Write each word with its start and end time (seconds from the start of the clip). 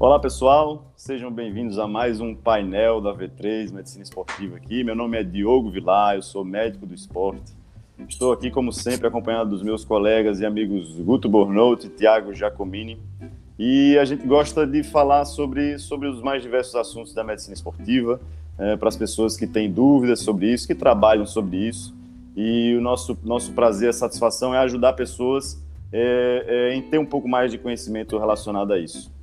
Olá 0.00 0.20
pessoal, 0.20 0.92
sejam 0.94 1.28
bem-vindos 1.28 1.76
a 1.76 1.84
mais 1.88 2.20
um 2.20 2.32
painel 2.32 3.00
da 3.00 3.12
V3 3.12 3.72
Medicina 3.72 4.04
Esportiva 4.04 4.56
aqui. 4.56 4.84
Meu 4.84 4.94
nome 4.94 5.18
é 5.18 5.24
Diogo 5.24 5.72
Vilar, 5.72 6.14
eu 6.14 6.22
sou 6.22 6.44
médico 6.44 6.86
do 6.86 6.94
esporte. 6.94 7.52
Estou 8.08 8.30
aqui, 8.30 8.48
como 8.48 8.72
sempre, 8.72 9.08
acompanhado 9.08 9.50
dos 9.50 9.60
meus 9.60 9.84
colegas 9.84 10.38
e 10.38 10.46
amigos 10.46 10.92
Guto 11.00 11.28
Bornout 11.28 11.84
e 11.84 11.90
Tiago 11.90 12.32
Giacomini. 12.32 12.96
E 13.58 13.98
a 13.98 14.04
gente 14.04 14.24
gosta 14.24 14.64
de 14.64 14.84
falar 14.84 15.24
sobre, 15.24 15.80
sobre 15.80 16.06
os 16.06 16.22
mais 16.22 16.44
diversos 16.44 16.76
assuntos 16.76 17.12
da 17.12 17.24
medicina 17.24 17.54
esportiva, 17.54 18.20
é, 18.56 18.76
para 18.76 18.88
as 18.88 18.96
pessoas 18.96 19.36
que 19.36 19.48
têm 19.48 19.68
dúvidas 19.68 20.20
sobre 20.20 20.46
isso, 20.46 20.64
que 20.64 20.76
trabalham 20.76 21.26
sobre 21.26 21.56
isso. 21.56 21.92
E 22.36 22.72
o 22.76 22.80
nosso, 22.80 23.18
nosso 23.24 23.52
prazer, 23.52 23.88
a 23.88 23.92
satisfação 23.92 24.54
é 24.54 24.58
ajudar 24.58 24.92
pessoas 24.92 25.60
é, 25.92 26.44
é, 26.46 26.74
em 26.76 26.82
ter 26.82 26.98
um 26.98 27.06
pouco 27.06 27.26
mais 27.26 27.50
de 27.50 27.58
conhecimento 27.58 28.16
relacionado 28.16 28.72
a 28.72 28.78
isso. 28.78 29.17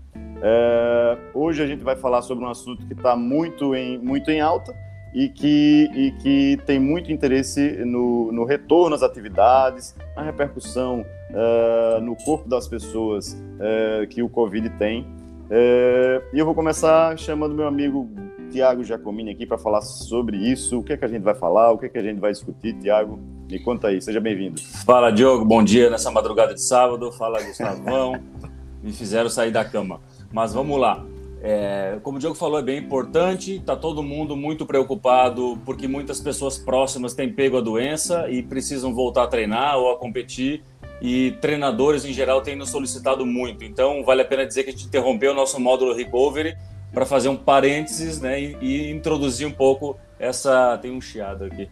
É, 0.47 1.17
hoje 1.33 1.63
a 1.63 1.65
gente 1.65 1.83
vai 1.83 1.95
falar 1.95 2.21
sobre 2.21 2.45
um 2.45 2.47
assunto 2.47 2.85
que 2.85 2.93
está 2.93 3.15
muito 3.15 3.73
em, 3.73 3.97
muito 3.97 4.29
em 4.29 4.41
alta 4.41 4.75
e 5.11 5.27
que, 5.27 5.89
e 5.95 6.11
que 6.21 6.59
tem 6.67 6.77
muito 6.79 7.11
interesse 7.11 7.83
no, 7.83 8.31
no 8.31 8.45
retorno 8.45 8.95
às 8.95 9.01
atividades, 9.01 9.95
na 10.15 10.21
repercussão 10.21 11.03
uh, 11.31 11.99
no 11.99 12.15
corpo 12.15 12.47
das 12.47 12.67
pessoas 12.67 13.33
uh, 13.33 14.05
que 14.05 14.21
o 14.21 14.29
Covid 14.29 14.69
tem. 14.71 15.01
Uh, 15.01 16.21
e 16.31 16.37
eu 16.37 16.45
vou 16.45 16.53
começar 16.53 17.17
chamando 17.17 17.55
meu 17.55 17.65
amigo 17.65 18.07
Tiago 18.51 18.83
Giacomini 18.83 19.31
aqui 19.31 19.47
para 19.47 19.57
falar 19.57 19.81
sobre 19.81 20.37
isso. 20.37 20.77
O 20.77 20.83
que 20.83 20.93
é 20.93 20.97
que 20.97 21.05
a 21.05 21.07
gente 21.07 21.23
vai 21.23 21.33
falar, 21.33 21.71
o 21.71 21.77
que 21.79 21.87
é 21.87 21.89
que 21.89 21.97
a 21.97 22.03
gente 22.03 22.19
vai 22.19 22.31
discutir, 22.31 22.73
Tiago? 22.73 23.17
Me 23.49 23.57
conta 23.57 23.87
aí, 23.87 23.99
seja 23.99 24.19
bem-vindo. 24.19 24.61
Fala, 24.85 25.09
Diogo, 25.09 25.43
bom 25.43 25.63
dia 25.63 25.89
nessa 25.89 26.11
madrugada 26.11 26.53
de 26.53 26.61
sábado. 26.61 27.11
Fala, 27.11 27.41
Gustavão. 27.41 28.21
Me 28.83 28.93
fizeram 28.93 29.29
sair 29.29 29.49
da 29.49 29.65
cama. 29.65 29.99
Mas 30.31 30.53
vamos 30.53 30.79
lá. 30.79 31.05
É, 31.47 31.99
como 32.01 32.17
o 32.17 32.19
Diogo 32.19 32.35
falou, 32.35 32.57
é 32.57 32.63
bem 32.63 32.79
importante. 32.79 33.57
Está 33.57 33.75
todo 33.75 34.01
mundo 34.01 34.35
muito 34.35 34.65
preocupado 34.65 35.59
porque 35.63 35.87
muitas 35.87 36.19
pessoas 36.19 36.57
próximas 36.57 37.13
têm 37.13 37.31
pego 37.31 37.57
a 37.57 37.61
doença 37.61 38.27
e 38.29 38.41
precisam 38.41 38.95
voltar 38.95 39.25
a 39.25 39.27
treinar 39.27 39.77
ou 39.77 39.91
a 39.91 39.97
competir. 39.97 40.63
E 40.99 41.31
treinadores 41.41 42.03
em 42.03 42.13
geral 42.13 42.41
têm 42.41 42.55
nos 42.55 42.69
solicitado 42.69 43.25
muito. 43.25 43.63
Então, 43.63 44.03
vale 44.03 44.23
a 44.23 44.25
pena 44.25 44.45
dizer 44.45 44.63
que 44.63 44.69
a 44.69 44.73
gente 44.73 44.87
interrompeu 44.87 45.33
o 45.33 45.35
nosso 45.35 45.59
módulo 45.59 45.93
recovery 45.93 46.55
para 46.91 47.05
fazer 47.05 47.29
um 47.29 47.35
parênteses 47.35 48.19
né, 48.19 48.41
e, 48.41 48.57
e, 48.61 48.91
introduzir 48.91 49.45
um 49.45 49.51
pouco 49.51 49.97
essa. 50.17 50.79
Tem 50.79 50.91
um 50.91 51.01
chiado 51.01 51.43
aqui. 51.43 51.69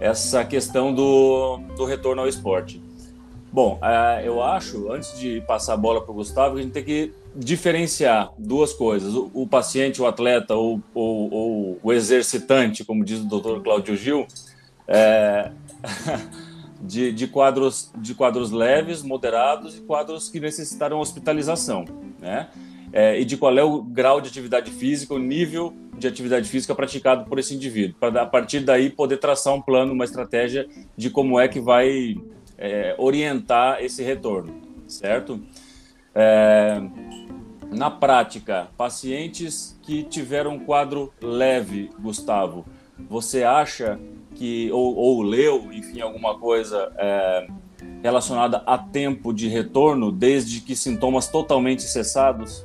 Essa 0.00 0.44
questão 0.44 0.94
do, 0.94 1.58
do 1.76 1.84
retorno 1.84 2.22
ao 2.22 2.28
esporte. 2.28 2.85
Bom, 3.56 3.80
uh, 3.80 4.20
eu 4.22 4.42
acho, 4.42 4.92
antes 4.92 5.18
de 5.18 5.40
passar 5.40 5.72
a 5.72 5.76
bola 5.78 6.02
para 6.02 6.10
o 6.10 6.14
Gustavo, 6.14 6.58
a 6.58 6.60
gente 6.60 6.72
tem 6.72 6.84
que 6.84 7.14
diferenciar 7.34 8.30
duas 8.36 8.74
coisas: 8.74 9.14
o, 9.14 9.30
o 9.32 9.46
paciente, 9.46 10.02
o 10.02 10.06
atleta 10.06 10.54
ou, 10.54 10.78
ou, 10.92 11.32
ou, 11.32 11.80
o 11.82 11.90
exercitante, 11.90 12.84
como 12.84 13.02
diz 13.02 13.18
o 13.18 13.24
doutor 13.24 13.62
Cláudio 13.62 13.96
Gil, 13.96 14.26
é, 14.86 15.50
de, 16.82 17.10
de, 17.10 17.26
quadros, 17.26 17.90
de 17.96 18.14
quadros 18.14 18.50
leves, 18.50 19.02
moderados 19.02 19.78
e 19.78 19.80
quadros 19.80 20.28
que 20.28 20.38
necessitaram 20.38 21.00
hospitalização, 21.00 21.86
né? 22.20 22.50
É, 22.92 23.18
e 23.18 23.24
de 23.24 23.38
qual 23.38 23.56
é 23.56 23.64
o 23.64 23.80
grau 23.82 24.20
de 24.20 24.28
atividade 24.28 24.70
física, 24.70 25.14
o 25.14 25.18
nível 25.18 25.72
de 25.98 26.06
atividade 26.06 26.46
física 26.46 26.74
praticado 26.74 27.24
por 27.24 27.38
esse 27.38 27.54
indivíduo, 27.54 27.96
para 27.98 28.20
a 28.20 28.26
partir 28.26 28.60
daí 28.60 28.90
poder 28.90 29.16
traçar 29.16 29.54
um 29.54 29.62
plano, 29.62 29.94
uma 29.94 30.04
estratégia 30.04 30.68
de 30.94 31.08
como 31.08 31.40
é 31.40 31.48
que 31.48 31.58
vai 31.58 32.16
é, 32.58 32.94
orientar 32.98 33.82
esse 33.82 34.02
retorno, 34.02 34.62
certo? 34.86 35.40
É, 36.14 36.80
na 37.70 37.90
prática, 37.90 38.68
pacientes 38.76 39.78
que 39.82 40.02
tiveram 40.04 40.54
um 40.54 40.58
quadro 40.58 41.12
leve, 41.20 41.90
Gustavo, 41.98 42.64
você 43.08 43.42
acha 43.42 43.98
que, 44.34 44.70
ou, 44.72 44.94
ou 44.94 45.22
leu, 45.22 45.72
enfim, 45.72 46.00
alguma 46.00 46.38
coisa 46.38 46.92
é, 46.96 47.46
relacionada 48.02 48.62
a 48.66 48.78
tempo 48.78 49.32
de 49.32 49.48
retorno, 49.48 50.12
desde 50.12 50.60
que 50.60 50.76
sintomas 50.76 51.28
totalmente 51.28 51.82
cessados? 51.82 52.64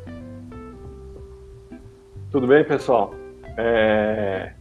Tudo 2.32 2.48
bem, 2.48 2.64
pessoal? 2.64 3.14
É... 3.58 4.54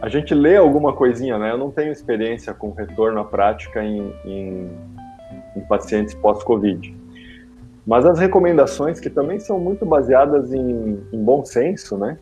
A 0.00 0.08
gente 0.08 0.32
lê 0.32 0.56
alguma 0.56 0.92
coisinha, 0.92 1.38
né? 1.38 1.50
Eu 1.50 1.58
não 1.58 1.70
tenho 1.70 1.90
experiência 1.90 2.54
com 2.54 2.70
retorno 2.70 3.18
à 3.18 3.24
prática 3.24 3.82
em, 3.82 4.12
em, 4.24 4.70
em 5.56 5.60
pacientes 5.68 6.14
pós-Covid. 6.14 6.94
Mas 7.84 8.06
as 8.06 8.18
recomendações, 8.18 9.00
que 9.00 9.10
também 9.10 9.40
são 9.40 9.58
muito 9.58 9.84
baseadas 9.84 10.52
em, 10.52 11.00
em 11.12 11.24
bom 11.24 11.44
senso, 11.44 11.96
né? 11.96 12.16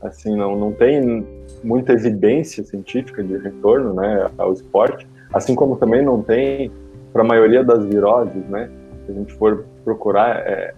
Assim, 0.00 0.34
não, 0.34 0.56
não 0.56 0.72
tem 0.72 1.26
muita 1.62 1.92
evidência 1.92 2.64
científica 2.64 3.22
de 3.22 3.36
retorno 3.36 3.92
né, 3.92 4.30
ao 4.38 4.52
esporte, 4.54 5.06
assim 5.30 5.54
como 5.54 5.76
também 5.76 6.02
não 6.02 6.22
tem 6.22 6.72
para 7.12 7.22
a 7.22 7.24
maioria 7.24 7.62
das 7.62 7.84
viroses, 7.84 8.46
né? 8.48 8.70
Se 9.04 9.12
a 9.12 9.14
gente 9.14 9.34
for 9.34 9.66
procurar, 9.84 10.38
é, 10.38 10.74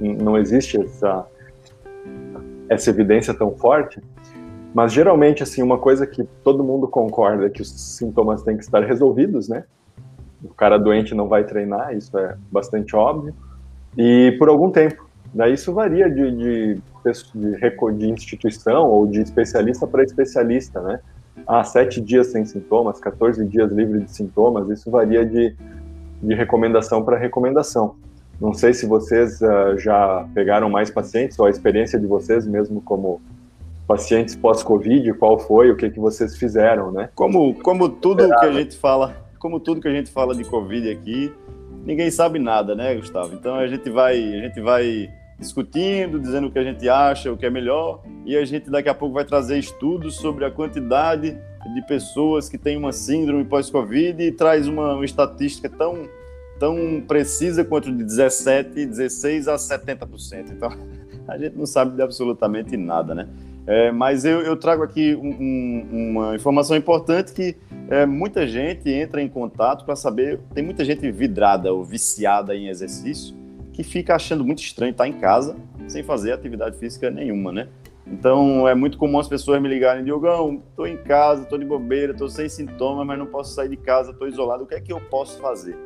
não 0.00 0.36
existe 0.36 0.78
essa, 0.78 1.26
essa 2.68 2.90
evidência 2.90 3.32
tão 3.32 3.52
forte, 3.56 4.02
mas 4.78 4.92
geralmente, 4.92 5.42
assim, 5.42 5.60
uma 5.60 5.76
coisa 5.76 6.06
que 6.06 6.22
todo 6.44 6.62
mundo 6.62 6.86
concorda 6.86 7.46
é 7.46 7.50
que 7.50 7.60
os 7.60 7.68
sintomas 7.68 8.44
têm 8.44 8.56
que 8.56 8.62
estar 8.62 8.80
resolvidos, 8.84 9.48
né? 9.48 9.64
O 10.40 10.54
cara 10.54 10.78
doente 10.78 11.16
não 11.16 11.26
vai 11.26 11.42
treinar, 11.42 11.96
isso 11.96 12.16
é 12.16 12.36
bastante 12.48 12.94
óbvio. 12.94 13.34
E 13.96 14.36
por 14.38 14.48
algum 14.48 14.70
tempo. 14.70 15.08
Daí 15.34 15.54
isso 15.54 15.74
varia 15.74 16.08
de, 16.08 16.30
de, 16.30 16.74
de, 17.34 17.96
de 17.98 18.08
instituição 18.08 18.88
ou 18.88 19.04
de 19.04 19.20
especialista 19.20 19.84
para 19.84 20.04
especialista, 20.04 20.80
né? 20.80 21.00
Ah, 21.44 21.64
sete 21.64 22.00
dias 22.00 22.28
sem 22.28 22.44
sintomas, 22.44 23.00
14 23.00 23.44
dias 23.46 23.72
livre 23.72 24.02
de 24.02 24.12
sintomas, 24.12 24.70
isso 24.70 24.88
varia 24.92 25.26
de, 25.26 25.56
de 26.22 26.34
recomendação 26.34 27.04
para 27.04 27.18
recomendação. 27.18 27.96
Não 28.40 28.54
sei 28.54 28.72
se 28.72 28.86
vocês 28.86 29.40
uh, 29.40 29.76
já 29.76 30.24
pegaram 30.32 30.70
mais 30.70 30.88
pacientes 30.88 31.36
ou 31.36 31.46
a 31.46 31.50
experiência 31.50 31.98
de 31.98 32.06
vocês 32.06 32.46
mesmo 32.46 32.80
como 32.80 33.20
pacientes 33.88 34.36
pós-Covid, 34.36 35.14
qual 35.14 35.38
foi, 35.38 35.70
o 35.70 35.76
que, 35.76 35.88
que 35.88 35.98
vocês 35.98 36.36
fizeram, 36.36 36.92
né? 36.92 37.08
Como, 37.14 37.54
como 37.54 37.88
tudo 37.88 38.28
que 38.28 38.46
a 38.46 38.52
gente 38.52 38.76
fala, 38.76 39.16
como 39.38 39.58
tudo 39.58 39.80
que 39.80 39.88
a 39.88 39.94
gente 39.94 40.10
fala 40.10 40.34
de 40.34 40.44
Covid 40.44 40.90
aqui, 40.90 41.32
ninguém 41.86 42.10
sabe 42.10 42.38
nada, 42.38 42.74
né, 42.74 42.94
Gustavo? 42.94 43.34
Então 43.34 43.54
a 43.54 43.66
gente 43.66 43.88
vai, 43.88 44.16
a 44.16 44.42
gente 44.42 44.60
vai 44.60 45.08
discutindo, 45.38 46.20
dizendo 46.20 46.48
o 46.48 46.50
que 46.50 46.58
a 46.58 46.64
gente 46.64 46.86
acha, 46.86 47.32
o 47.32 47.36
que 47.36 47.46
é 47.46 47.50
melhor, 47.50 48.02
e 48.26 48.36
a 48.36 48.44
gente 48.44 48.68
daqui 48.68 48.90
a 48.90 48.94
pouco 48.94 49.14
vai 49.14 49.24
trazer 49.24 49.58
estudos 49.58 50.16
sobre 50.16 50.44
a 50.44 50.50
quantidade 50.50 51.38
de 51.74 51.82
pessoas 51.86 52.46
que 52.46 52.58
têm 52.58 52.76
uma 52.76 52.92
síndrome 52.92 53.42
pós-Covid 53.44 54.22
e 54.22 54.30
traz 54.32 54.68
uma, 54.68 54.96
uma, 54.96 55.04
estatística 55.04 55.66
tão, 55.66 56.06
tão 56.58 57.02
precisa 57.08 57.64
quanto 57.64 57.90
de 57.90 58.04
17, 58.04 58.84
16 58.84 59.48
a 59.48 59.54
70%. 59.54 60.50
Então 60.50 60.70
a 61.26 61.38
gente 61.38 61.56
não 61.56 61.64
sabe 61.64 61.96
de 61.96 62.02
absolutamente 62.02 62.76
nada, 62.76 63.14
né? 63.14 63.28
É, 63.68 63.92
mas 63.92 64.24
eu, 64.24 64.40
eu, 64.40 64.56
trago 64.56 64.82
aqui 64.82 65.14
um, 65.14 65.28
um, 65.28 65.88
uma 65.92 66.34
informação 66.34 66.74
importante 66.74 67.34
que 67.34 67.54
é, 67.90 68.06
muita 68.06 68.46
gente 68.48 68.88
entra 68.90 69.20
em 69.20 69.28
contato 69.28 69.84
para 69.84 69.94
saber. 69.94 70.40
Tem 70.54 70.64
muita 70.64 70.82
gente 70.86 71.10
vidrada 71.12 71.70
ou 71.70 71.84
viciada 71.84 72.56
em 72.56 72.68
exercício 72.68 73.36
que 73.74 73.82
fica 73.82 74.16
achando 74.16 74.42
muito 74.42 74.62
estranho 74.62 74.92
estar 74.92 75.06
em 75.06 75.12
casa 75.12 75.54
sem 75.86 76.02
fazer 76.02 76.32
atividade 76.32 76.78
física 76.78 77.10
nenhuma, 77.10 77.52
né? 77.52 77.68
Então 78.06 78.66
é 78.66 78.74
muito 78.74 78.96
comum 78.96 79.18
as 79.18 79.28
pessoas 79.28 79.60
me 79.60 79.68
ligarem, 79.68 80.02
Diogão, 80.02 80.62
estou 80.70 80.86
em 80.86 80.96
casa, 80.96 81.42
estou 81.42 81.58
de 81.58 81.66
bobeira, 81.66 82.12
estou 82.12 82.30
sem 82.30 82.48
sintomas, 82.48 83.06
mas 83.06 83.18
não 83.18 83.26
posso 83.26 83.54
sair 83.54 83.68
de 83.68 83.76
casa, 83.76 84.12
estou 84.12 84.26
isolado, 84.26 84.64
o 84.64 84.66
que 84.66 84.76
é 84.76 84.80
que 84.80 84.94
eu 84.94 85.00
posso 85.10 85.38
fazer? 85.42 85.76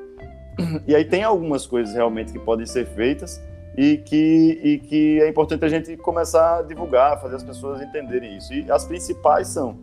E 0.87 0.94
aí 0.94 1.04
tem 1.04 1.25
algumas 1.25 1.66
coisas 1.66 1.95
realmente 1.95 2.33
que 2.33 2.39
podem 2.39 2.65
ser 2.65 2.86
feitas 2.86 3.42
e 3.77 3.97
que, 3.98 4.60
e 4.63 4.78
que 4.78 5.21
é 5.21 5.28
importante 5.28 5.65
a 5.65 5.69
gente 5.69 5.97
começar 5.97 6.59
a 6.59 6.63
divulgar, 6.63 7.21
fazer 7.21 7.36
as 7.36 7.42
pessoas 7.42 7.80
entenderem 7.80 8.36
isso. 8.36 8.53
E 8.53 8.71
as 8.71 8.84
principais 8.84 9.48
são 9.48 9.78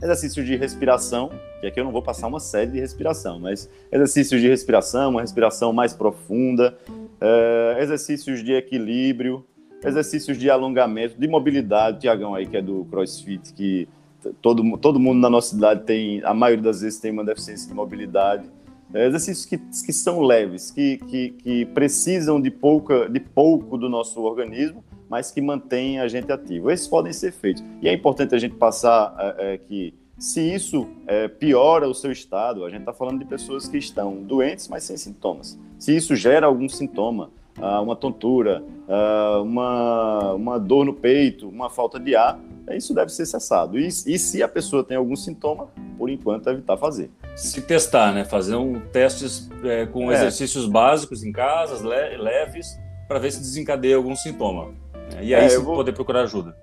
exercícios 0.00 0.44
de 0.44 0.56
respiração, 0.56 1.30
que 1.60 1.66
aqui 1.66 1.78
eu 1.78 1.84
não 1.84 1.92
vou 1.92 2.02
passar 2.02 2.26
uma 2.26 2.40
série 2.40 2.72
de 2.72 2.80
respiração, 2.80 3.38
mas 3.38 3.68
exercícios 3.90 4.40
de 4.40 4.48
respiração, 4.48 5.10
uma 5.10 5.20
respiração 5.20 5.72
mais 5.72 5.92
profunda, 5.92 6.76
é, 7.20 7.78
exercícios 7.80 8.42
de 8.42 8.52
equilíbrio, 8.52 9.44
exercícios 9.84 10.38
de 10.38 10.50
alongamento, 10.50 11.18
de 11.18 11.28
mobilidade, 11.28 12.00
Tiagão 12.00 12.34
aí 12.34 12.46
que 12.46 12.56
é 12.56 12.62
do 12.62 12.84
CrossFit, 12.86 13.52
que 13.52 13.88
todo, 14.40 14.76
todo 14.78 14.98
mundo 15.00 15.20
na 15.20 15.30
nossa 15.30 15.50
cidade 15.50 15.82
tem, 15.84 16.22
a 16.24 16.34
maioria 16.34 16.64
das 16.64 16.80
vezes 16.80 16.98
tem 17.00 17.10
uma 17.10 17.24
deficiência 17.24 17.68
de 17.68 17.74
mobilidade, 17.74 18.48
é, 18.94 19.06
exercícios 19.06 19.46
que, 19.46 19.58
que 19.58 19.92
são 19.92 20.20
leves, 20.20 20.70
que, 20.70 20.98
que, 20.98 21.30
que, 21.30 21.66
precisam 21.66 22.40
de, 22.40 22.50
pouca, 22.50 23.08
de 23.08 23.20
pouco 23.20 23.76
do 23.76 23.88
nosso 23.88 24.20
organismo, 24.22 24.84
mas 25.08 25.30
que 25.30 25.40
mantêm 25.40 25.98
a 25.98 26.08
gente 26.08 26.30
ativo. 26.30 26.70
Esses 26.70 26.88
podem 26.88 27.12
ser 27.12 27.32
feitos. 27.32 27.62
E 27.80 27.88
é 27.88 27.92
importante 27.92 28.34
a 28.34 28.38
gente 28.38 28.54
passar 28.54 29.14
é, 29.18 29.54
é, 29.54 29.58
que, 29.58 29.94
se 30.18 30.40
isso 30.40 30.88
é, 31.06 31.28
piora 31.28 31.88
o 31.88 31.94
seu 31.94 32.12
estado, 32.12 32.64
a 32.64 32.70
gente 32.70 32.80
está 32.80 32.92
falando 32.92 33.18
de 33.18 33.24
pessoas 33.24 33.68
que 33.68 33.78
estão 33.78 34.22
doentes, 34.22 34.68
mas 34.68 34.84
sem 34.84 34.96
sintomas. 34.96 35.58
Se 35.78 35.94
isso 35.96 36.14
gera 36.14 36.46
algum 36.46 36.68
sintoma, 36.68 37.30
uh, 37.58 37.82
uma 37.82 37.96
tontura, 37.96 38.62
uh, 38.88 39.42
uma, 39.42 40.32
uma 40.32 40.58
dor 40.58 40.84
no 40.84 40.94
peito, 40.94 41.48
uma 41.48 41.68
falta 41.68 41.98
de 41.98 42.14
ar, 42.14 42.38
isso 42.70 42.94
deve 42.94 43.10
ser 43.10 43.26
cessado. 43.26 43.78
E, 43.78 43.86
e 43.86 44.18
se 44.18 44.42
a 44.42 44.48
pessoa 44.48 44.84
tem 44.84 44.96
algum 44.96 45.16
sintoma, 45.16 45.68
por 45.98 46.08
enquanto, 46.08 46.48
evitar 46.48 46.76
fazer. 46.76 47.10
Se 47.34 47.62
testar, 47.62 48.12
né? 48.12 48.24
Fazer 48.24 48.54
um 48.56 48.80
testes 48.80 49.50
é, 49.64 49.86
com 49.86 50.10
é. 50.10 50.14
exercícios 50.14 50.66
básicos 50.66 51.24
em 51.24 51.32
casa, 51.32 51.82
le 51.86 52.16
leves, 52.16 52.78
para 53.08 53.18
ver 53.18 53.32
se 53.32 53.40
desencadeia 53.40 53.96
algum 53.96 54.14
sintoma. 54.14 54.72
E 55.20 55.34
aí 55.34 55.52
é, 55.52 55.58
vou... 55.58 55.74
poder 55.74 55.92
procurar 55.92 56.22
ajuda. 56.22 56.56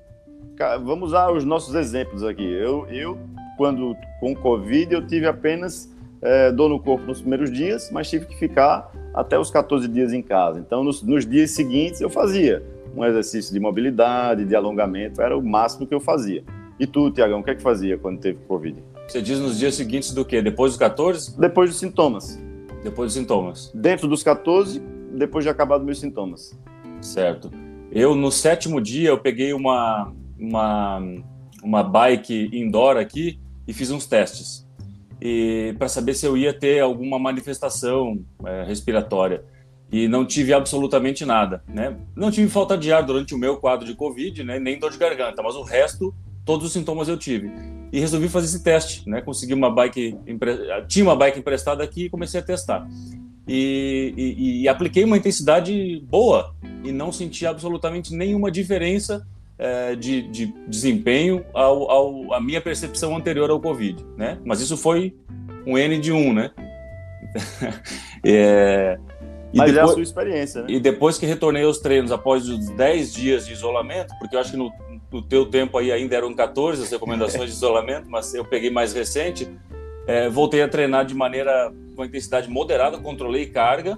Vamos 0.83 1.09
usar 1.09 1.31
os 1.31 1.45
nossos 1.45 1.73
exemplos 1.75 2.23
aqui. 2.23 2.43
Eu, 2.43 2.85
eu 2.89 3.17
quando 3.57 3.95
com 4.19 4.35
Covid, 4.35 4.93
eu 4.93 5.05
tive 5.05 5.25
apenas 5.25 5.89
é, 6.21 6.51
dor 6.51 6.69
no 6.69 6.79
corpo 6.79 7.05
nos 7.05 7.21
primeiros 7.21 7.51
dias, 7.51 7.89
mas 7.91 8.09
tive 8.09 8.25
que 8.25 8.37
ficar 8.37 8.91
até 9.13 9.37
os 9.37 9.49
14 9.51 9.87
dias 9.87 10.13
em 10.13 10.21
casa. 10.21 10.59
Então, 10.59 10.83
nos, 10.83 11.01
nos 11.01 11.25
dias 11.25 11.51
seguintes, 11.51 12.01
eu 12.01 12.09
fazia 12.09 12.63
um 12.95 13.05
exercício 13.05 13.53
de 13.53 13.59
mobilidade, 13.59 14.45
de 14.45 14.55
alongamento, 14.55 15.21
era 15.21 15.37
o 15.37 15.41
máximo 15.41 15.87
que 15.87 15.93
eu 15.93 15.99
fazia. 15.99 16.43
E 16.79 16.87
tu, 16.87 17.11
Tiagão, 17.11 17.39
o 17.39 17.43
que 17.43 17.51
é 17.51 17.55
que 17.55 17.61
fazia 17.61 17.97
quando 17.97 18.19
teve 18.19 18.39
Covid? 18.47 18.81
Você 19.07 19.21
diz 19.21 19.39
nos 19.39 19.57
dias 19.57 19.75
seguintes 19.75 20.13
do 20.13 20.23
quê? 20.23 20.41
Depois 20.41 20.71
dos 20.71 20.79
14? 20.79 21.39
Depois 21.39 21.69
dos 21.69 21.79
sintomas. 21.79 22.39
Depois 22.83 23.07
dos 23.07 23.13
sintomas. 23.13 23.71
Dentro 23.73 24.07
dos 24.07 24.23
14, 24.23 24.81
depois 25.13 25.43
de 25.43 25.49
acabar 25.49 25.77
dos 25.77 25.85
meus 25.85 25.99
sintomas. 25.99 26.57
Certo. 27.01 27.51
Eu, 27.91 28.15
no 28.15 28.31
sétimo 28.31 28.79
dia, 28.79 29.09
eu 29.09 29.17
peguei 29.17 29.51
uma, 29.51 30.13
uma, 30.39 31.01
uma 31.63 31.83
bike 31.83 32.49
indoor 32.53 32.97
aqui 32.97 33.39
e 33.67 33.73
fiz 33.73 33.91
uns 33.91 34.05
testes. 34.05 34.67
E 35.21 35.75
para 35.77 35.89
saber 35.89 36.13
se 36.13 36.25
eu 36.25 36.37
ia 36.37 36.53
ter 36.53 36.79
alguma 36.79 37.19
manifestação 37.19 38.23
é, 38.45 38.63
respiratória 38.63 39.43
e 39.91 40.07
não 40.07 40.25
tive 40.25 40.53
absolutamente 40.53 41.25
nada, 41.25 41.63
né? 41.67 41.95
Não 42.15 42.29
tive 42.29 42.47
falta 42.49 42.77
de 42.77 42.91
ar 42.93 43.03
durante 43.03 43.33
o 43.33 43.37
meu 43.37 43.57
quadro 43.57 43.85
de 43.85 43.95
Covid, 43.95 44.43
né? 44.43 44.59
Nem 44.59 44.77
dor 44.77 44.91
de 44.91 44.97
garganta, 44.97 45.41
mas 45.41 45.55
o 45.55 45.63
resto, 45.63 46.13
todos 46.45 46.67
os 46.67 46.73
sintomas 46.73 47.07
eu 47.07 47.17
tive. 47.17 47.51
E 47.91 47.99
resolvi 47.99 48.29
fazer 48.29 48.45
esse 48.45 48.63
teste, 48.63 49.09
né? 49.09 49.19
Consegui 49.21 49.53
uma 49.53 49.71
bike, 49.71 50.15
tinha 50.87 51.03
uma 51.03 51.15
bike 51.15 51.39
emprestada 51.39 51.83
aqui 51.83 52.05
e 52.05 52.09
comecei 52.09 52.39
a 52.39 52.43
testar. 52.43 52.87
E, 53.47 54.13
e, 54.15 54.61
e 54.61 54.67
apliquei 54.67 55.03
uma 55.03 55.17
intensidade 55.17 56.03
boa 56.07 56.53
e 56.83 56.91
não 56.91 57.11
senti 57.11 57.47
absolutamente 57.47 58.13
nenhuma 58.13 58.51
diferença 58.51 59.25
é, 59.57 59.95
de, 59.95 60.21
de, 60.21 60.53
desempenho 60.67 61.43
ao, 61.51 61.89
ao, 61.89 62.33
a 62.33 62.39
minha 62.39 62.61
percepção 62.61 63.17
anterior 63.17 63.49
ao 63.49 63.59
Covid, 63.59 64.05
né? 64.15 64.37
Mas 64.45 64.61
isso 64.61 64.77
foi 64.77 65.15
um 65.65 65.77
N 65.77 65.99
de 65.99 66.11
1, 66.11 66.33
né? 66.33 66.51
é, 68.23 68.99
e 69.51 69.57
Mas 69.57 69.71
depois, 69.71 69.89
é 69.89 69.91
a 69.91 69.93
sua 69.93 70.03
experiência, 70.03 70.61
né? 70.61 70.67
E 70.69 70.79
depois 70.79 71.17
que 71.17 71.25
retornei 71.25 71.63
aos 71.63 71.79
treinos, 71.79 72.11
após 72.11 72.47
os 72.47 72.69
10 72.69 73.13
dias 73.13 73.47
de 73.47 73.53
isolamento, 73.53 74.13
porque 74.19 74.35
eu 74.35 74.39
acho 74.39 74.51
que 74.51 74.57
no, 74.57 74.71
no 75.11 75.21
teu 75.21 75.45
tempo 75.45 75.77
aí 75.77 75.91
ainda 75.91 76.15
eram 76.15 76.33
14 76.33 76.83
as 76.83 76.91
recomendações 76.91 77.49
de 77.49 77.55
isolamento, 77.55 78.09
mas 78.09 78.33
eu 78.33 78.45
peguei 78.45 78.69
mais 78.69 78.93
recente, 78.93 79.49
é, 80.05 80.29
voltei 80.29 80.61
a 80.61 80.67
treinar 80.67 81.05
de 81.05 81.15
maneira, 81.15 81.73
com 81.95 82.05
intensidade 82.05 82.49
moderada, 82.49 82.97
controlei 82.99 83.47
carga 83.47 83.97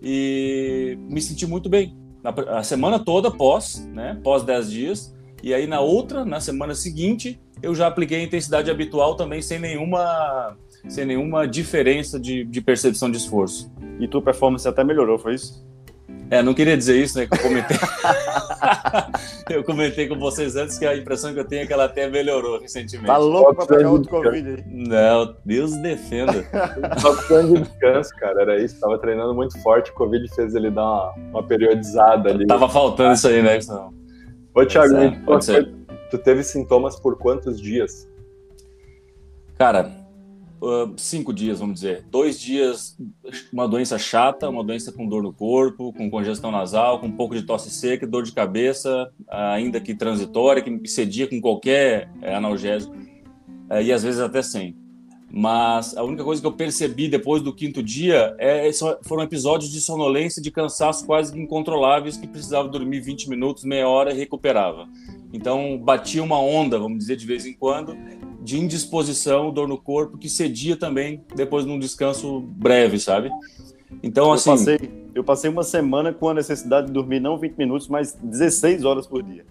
e 0.00 0.96
me 1.08 1.20
senti 1.20 1.46
muito 1.46 1.68
bem. 1.68 1.96
Na, 2.22 2.30
a 2.58 2.62
semana 2.62 2.98
toda 2.98 3.30
pós, 3.30 3.84
né, 3.92 4.20
pós 4.22 4.44
10 4.44 4.70
dias, 4.70 5.14
e 5.42 5.52
aí 5.52 5.66
na 5.66 5.80
outra, 5.80 6.24
na 6.24 6.38
semana 6.38 6.74
seguinte, 6.74 7.40
eu 7.62 7.74
já 7.74 7.86
apliquei 7.86 8.18
a 8.18 8.22
intensidade 8.22 8.70
habitual 8.70 9.14
também 9.14 9.40
sem 9.40 9.58
nenhuma 9.58 10.56
sem 10.88 11.04
nenhuma 11.04 11.46
diferença 11.46 12.18
de, 12.18 12.44
de 12.44 12.60
percepção 12.60 13.10
de 13.10 13.16
esforço. 13.16 13.70
E 14.00 14.08
tua 14.08 14.20
performance 14.20 14.66
até 14.66 14.82
melhorou, 14.82 15.18
foi 15.18 15.34
isso? 15.34 15.64
É, 16.28 16.42
não 16.42 16.54
queria 16.54 16.76
dizer 16.76 16.96
isso, 16.96 17.18
né? 17.18 17.26
Que 17.26 17.34
eu 17.34 17.42
comentei. 17.42 17.76
eu 19.50 19.62
comentei 19.62 20.08
com 20.08 20.18
vocês 20.18 20.56
antes 20.56 20.78
que 20.78 20.86
a 20.86 20.96
impressão 20.96 21.32
que 21.34 21.38
eu 21.38 21.44
tenho 21.44 21.62
é 21.62 21.66
que 21.66 21.72
ela 21.72 21.84
até 21.84 22.08
melhorou 22.08 22.58
recentemente. 22.58 23.06
Tá 23.06 23.18
louco 23.18 23.54
pra 23.54 23.66
pegar 23.66 23.90
outro 23.90 24.08
Covid 24.08 24.48
aí. 24.48 24.64
Não, 24.66 25.36
Deus 25.44 25.76
defenda. 25.76 26.32
Só 26.98 27.14
precisando 27.14 27.54
de 27.54 27.60
descanso, 27.60 28.16
cara. 28.16 28.40
Era 28.40 28.64
isso. 28.64 28.80
Tava 28.80 28.98
treinando 28.98 29.34
muito 29.34 29.60
forte. 29.62 29.90
O 29.90 29.94
Covid 29.94 30.26
fez 30.34 30.54
ele 30.54 30.70
dar 30.70 30.82
uma, 30.82 31.14
uma 31.32 31.42
periodizada 31.42 32.30
ali. 32.30 32.46
Tava 32.46 32.68
faltando 32.68 33.12
isso 33.12 33.28
aí, 33.28 33.42
né? 33.42 33.58
Ô, 34.54 34.64
Thiago, 34.64 34.96
é, 34.96 35.18
tu 36.12 36.18
teve 36.18 36.44
sintomas 36.44 37.00
por 37.00 37.16
quantos 37.16 37.58
dias? 37.58 38.06
Cara, 39.56 39.90
uh, 40.60 40.92
cinco 40.94 41.32
dias, 41.32 41.58
vamos 41.58 41.76
dizer. 41.76 42.04
Dois 42.10 42.38
dias, 42.38 42.98
uma 43.50 43.66
doença 43.66 43.98
chata, 43.98 44.46
uma 44.46 44.62
doença 44.62 44.92
com 44.92 45.08
dor 45.08 45.22
no 45.22 45.32
corpo, 45.32 45.90
com 45.94 46.10
congestão 46.10 46.50
nasal, 46.50 47.00
com 47.00 47.06
um 47.06 47.16
pouco 47.16 47.34
de 47.34 47.44
tosse 47.44 47.70
seca, 47.70 48.06
dor 48.06 48.24
de 48.24 48.32
cabeça, 48.32 49.10
ainda 49.26 49.80
que 49.80 49.94
transitória, 49.94 50.62
que 50.62 50.86
cedia 50.86 51.26
com 51.26 51.40
qualquer 51.40 52.10
é, 52.20 52.34
analgésico, 52.34 52.94
é, 53.70 53.82
e 53.82 53.90
às 53.90 54.02
vezes 54.02 54.20
até 54.20 54.42
sem. 54.42 54.76
Mas 55.34 55.96
a 55.96 56.02
única 56.02 56.22
coisa 56.22 56.42
que 56.42 56.46
eu 56.46 56.52
percebi 56.52 57.08
depois 57.08 57.40
do 57.40 57.54
quinto 57.54 57.82
dia 57.82 58.36
é, 58.38 58.70
foram 59.02 59.22
episódios 59.22 59.72
de 59.72 59.80
sonolência, 59.80 60.42
de 60.42 60.50
cansaço 60.50 61.06
quase 61.06 61.40
incontroláveis, 61.40 62.18
que 62.18 62.26
precisava 62.26 62.68
dormir 62.68 63.00
20 63.00 63.30
minutos, 63.30 63.64
meia 63.64 63.88
hora 63.88 64.12
e 64.12 64.18
recuperava. 64.18 64.86
Então 65.32 65.78
batia 65.78 66.22
uma 66.22 66.38
onda, 66.38 66.78
vamos 66.78 66.98
dizer, 66.98 67.16
de 67.16 67.26
vez 67.26 67.46
em 67.46 67.54
quando, 67.54 67.96
de 68.40 68.58
indisposição, 68.58 69.50
dor 69.52 69.66
no 69.68 69.78
corpo, 69.78 70.18
que 70.18 70.28
cedia 70.28 70.76
também 70.76 71.24
depois 71.34 71.64
de 71.64 71.70
um 71.70 71.78
descanso 71.78 72.40
breve, 72.40 72.98
sabe? 72.98 73.30
Então, 74.02 74.26
eu 74.26 74.32
assim. 74.32 74.50
Passei, 74.50 74.78
eu 75.14 75.24
passei 75.24 75.50
uma 75.50 75.62
semana 75.62 76.12
com 76.12 76.28
a 76.28 76.34
necessidade 76.34 76.88
de 76.88 76.92
dormir 76.92 77.20
não 77.20 77.38
20 77.38 77.56
minutos, 77.56 77.88
mas 77.88 78.14
16 78.22 78.84
horas 78.84 79.06
por 79.06 79.22
dia. 79.22 79.44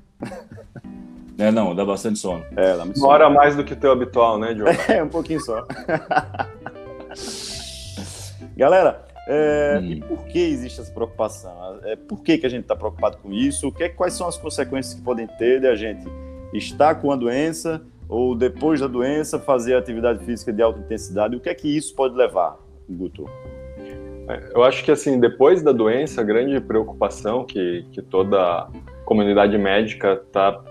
É, 1.37 1.51
não, 1.51 1.73
dá 1.75 1.85
bastante 1.85 2.19
sono. 2.19 2.43
É, 2.55 2.75
dá 2.77 2.83
Uma 2.83 3.07
hora 3.07 3.29
mais 3.29 3.55
do 3.55 3.63
que 3.63 3.73
o 3.73 3.75
teu 3.75 3.91
habitual, 3.91 4.37
né, 4.37 4.53
Diogo? 4.53 4.71
É, 4.87 5.01
um 5.03 5.09
pouquinho 5.09 5.39
só. 5.39 5.65
Galera, 8.55 9.05
é, 9.33 9.79
hum. 9.79 9.85
e 9.85 10.01
por 10.01 10.25
que 10.25 10.39
existe 10.39 10.81
essa 10.81 10.91
preocupação? 10.91 11.79
É, 11.83 11.95
por 11.95 12.21
que, 12.21 12.37
que 12.37 12.45
a 12.45 12.49
gente 12.49 12.63
está 12.63 12.75
preocupado 12.75 13.15
com 13.17 13.31
isso? 13.31 13.71
Que, 13.71 13.87
quais 13.87 14.13
são 14.13 14.27
as 14.27 14.37
consequências 14.37 14.93
que 14.93 15.01
podem 15.01 15.25
ter 15.25 15.61
de 15.61 15.67
a 15.67 15.75
gente 15.75 16.05
estar 16.53 16.95
com 16.95 17.13
a 17.13 17.15
doença 17.15 17.81
ou 18.09 18.35
depois 18.35 18.81
da 18.81 18.87
doença 18.87 19.39
fazer 19.39 19.75
atividade 19.75 20.25
física 20.25 20.51
de 20.51 20.61
alta 20.61 20.81
intensidade? 20.81 21.33
O 21.33 21.39
que 21.39 21.47
é 21.47 21.55
que 21.55 21.69
isso 21.69 21.95
pode 21.95 22.13
levar, 22.13 22.59
Guto? 22.89 23.25
É, 24.27 24.51
eu 24.53 24.63
acho 24.65 24.83
que 24.83 24.91
assim, 24.91 25.17
depois 25.17 25.63
da 25.63 25.71
doença, 25.71 26.19
a 26.19 26.23
grande 26.25 26.59
preocupação 26.59 27.45
que, 27.45 27.85
que 27.93 28.01
toda 28.01 28.37
a 28.37 28.67
comunidade 29.05 29.57
médica 29.57 30.21
está 30.27 30.61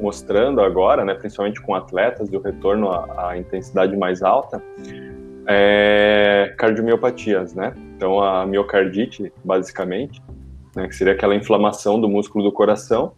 mostrando 0.00 0.62
agora, 0.62 1.04
né, 1.04 1.12
principalmente 1.12 1.60
com 1.60 1.74
atletas 1.74 2.32
e 2.32 2.36
o 2.36 2.40
retorno 2.40 2.90
à, 2.90 3.28
à 3.28 3.38
intensidade 3.38 3.94
mais 3.94 4.22
alta, 4.22 4.62
é 5.46 6.54
cardiomiopatias, 6.58 7.54
né? 7.54 7.74
Então 7.96 8.20
a 8.20 8.46
miocardite, 8.46 9.32
basicamente, 9.44 10.22
né, 10.74 10.88
que 10.88 10.94
seria 10.94 11.12
aquela 11.12 11.34
inflamação 11.34 12.00
do 12.00 12.08
músculo 12.08 12.44
do 12.44 12.52
coração, 12.52 13.12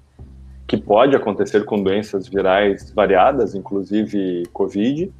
que 0.67 0.77
pode 0.77 1.15
acontecer 1.15 1.65
com 1.65 1.83
doenças 1.83 2.29
virais 2.29 2.93
variadas, 2.93 3.55
inclusive 3.55 4.43
COVID, 4.53 5.13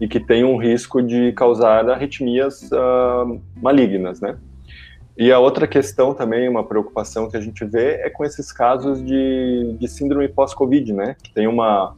e 0.00 0.08
que 0.08 0.18
tem 0.18 0.44
um 0.44 0.56
risco 0.56 1.02
de 1.02 1.32
causar 1.32 1.88
arritmias 1.88 2.70
uh, 2.72 3.40
malignas, 3.60 4.20
né? 4.20 4.36
E 5.18 5.32
a 5.32 5.38
outra 5.38 5.66
questão 5.66 6.12
também, 6.12 6.46
uma 6.46 6.62
preocupação 6.62 7.30
que 7.30 7.36
a 7.36 7.40
gente 7.40 7.64
vê 7.64 7.94
é 8.02 8.10
com 8.10 8.22
esses 8.22 8.52
casos 8.52 9.02
de, 9.02 9.74
de 9.78 9.88
síndrome 9.88 10.28
pós-Covid, 10.28 10.92
né? 10.92 11.16
Que 11.22 11.32
tem 11.32 11.46
uma, 11.46 11.96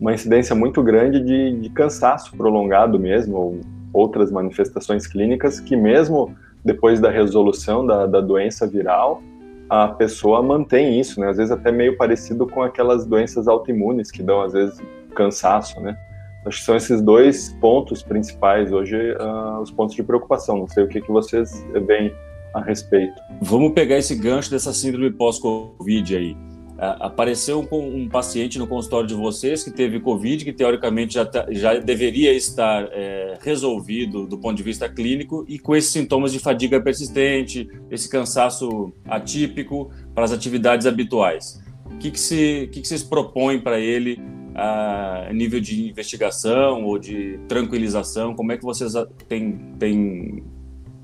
uma 0.00 0.12
incidência 0.12 0.54
muito 0.54 0.82
grande 0.82 1.20
de, 1.20 1.60
de 1.60 1.70
cansaço 1.70 2.36
prolongado 2.36 2.98
mesmo, 2.98 3.36
ou 3.36 3.60
outras 3.96 4.30
manifestações 4.30 5.06
clínicas 5.06 5.60
que 5.60 5.76
mesmo 5.76 6.34
depois 6.64 7.00
da 7.00 7.10
resolução 7.10 7.86
da, 7.86 8.06
da 8.06 8.20
doença 8.20 8.66
viral, 8.66 9.22
a 9.68 9.88
pessoa 9.88 10.42
mantém 10.42 10.98
isso, 10.98 11.20
né? 11.20 11.28
Às 11.28 11.36
vezes 11.36 11.52
até 11.52 11.70
meio 11.70 11.96
parecido 11.96 12.46
com 12.46 12.62
aquelas 12.62 13.06
doenças 13.06 13.48
autoimunes 13.48 14.10
que 14.10 14.22
dão 14.22 14.42
às 14.42 14.52
vezes 14.52 14.80
cansaço, 15.14 15.80
né? 15.80 15.96
Acho 16.44 16.58
que 16.58 16.64
são 16.64 16.76
esses 16.76 17.02
dois 17.02 17.52
pontos 17.60 18.02
principais 18.02 18.72
hoje, 18.72 18.96
uh, 18.96 19.60
os 19.60 19.70
pontos 19.70 19.96
de 19.96 20.02
preocupação. 20.02 20.58
Não 20.58 20.68
sei 20.68 20.84
o 20.84 20.88
que, 20.88 21.00
que 21.00 21.10
vocês 21.10 21.66
veem 21.86 22.12
a 22.54 22.60
respeito. 22.60 23.20
Vamos 23.42 23.72
pegar 23.72 23.98
esse 23.98 24.14
gancho 24.14 24.50
dessa 24.50 24.72
síndrome 24.72 25.10
pós-Covid 25.10 26.16
aí. 26.16 26.36
Apareceu 26.78 27.60
um, 27.60 28.02
um, 28.02 28.08
paciente 28.08 28.58
no 28.58 28.66
consultório 28.66 29.08
de 29.08 29.14
vocês 29.14 29.64
que 29.64 29.70
teve 29.70 30.00
Covid, 30.00 30.44
que 30.44 30.52
teoricamente 30.52 31.14
já, 31.14 31.24
tá, 31.24 31.46
já 31.50 31.78
deveria 31.78 32.32
estar 32.32 32.88
é, 32.92 33.38
resolvido 33.40 34.26
do 34.26 34.38
ponto 34.38 34.56
de 34.56 34.62
vista 34.62 34.88
clínico 34.88 35.44
e 35.48 35.58
com 35.58 35.74
esses 35.74 35.90
sintomas 35.90 36.32
de 36.32 36.38
fadiga 36.38 36.80
persistente, 36.80 37.68
esse 37.90 38.08
cansaço 38.08 38.92
atípico 39.06 39.90
para 40.14 40.24
as 40.24 40.32
atividades 40.32 40.86
habituais. 40.86 41.62
O 41.86 41.98
que, 41.98 42.10
que, 42.10 42.20
se, 42.20 42.68
que, 42.72 42.80
que 42.82 42.88
vocês 42.88 43.02
propõem 43.02 43.60
para 43.60 43.80
ele 43.80 44.20
a 44.54 45.28
nível 45.32 45.60
de 45.60 45.88
investigação 45.88 46.84
ou 46.84 46.98
de 46.98 47.38
tranquilização? 47.48 48.34
Como 48.34 48.52
é 48.52 48.56
que 48.56 48.64
vocês 48.64 48.92
têm, 49.28 49.58
têm 49.78 50.42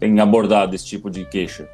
tem 0.02 0.19
abordado 0.19 0.75
esse 0.75 0.85
tipo 0.85 1.09
de 1.09 1.25
queixa? 1.25 1.69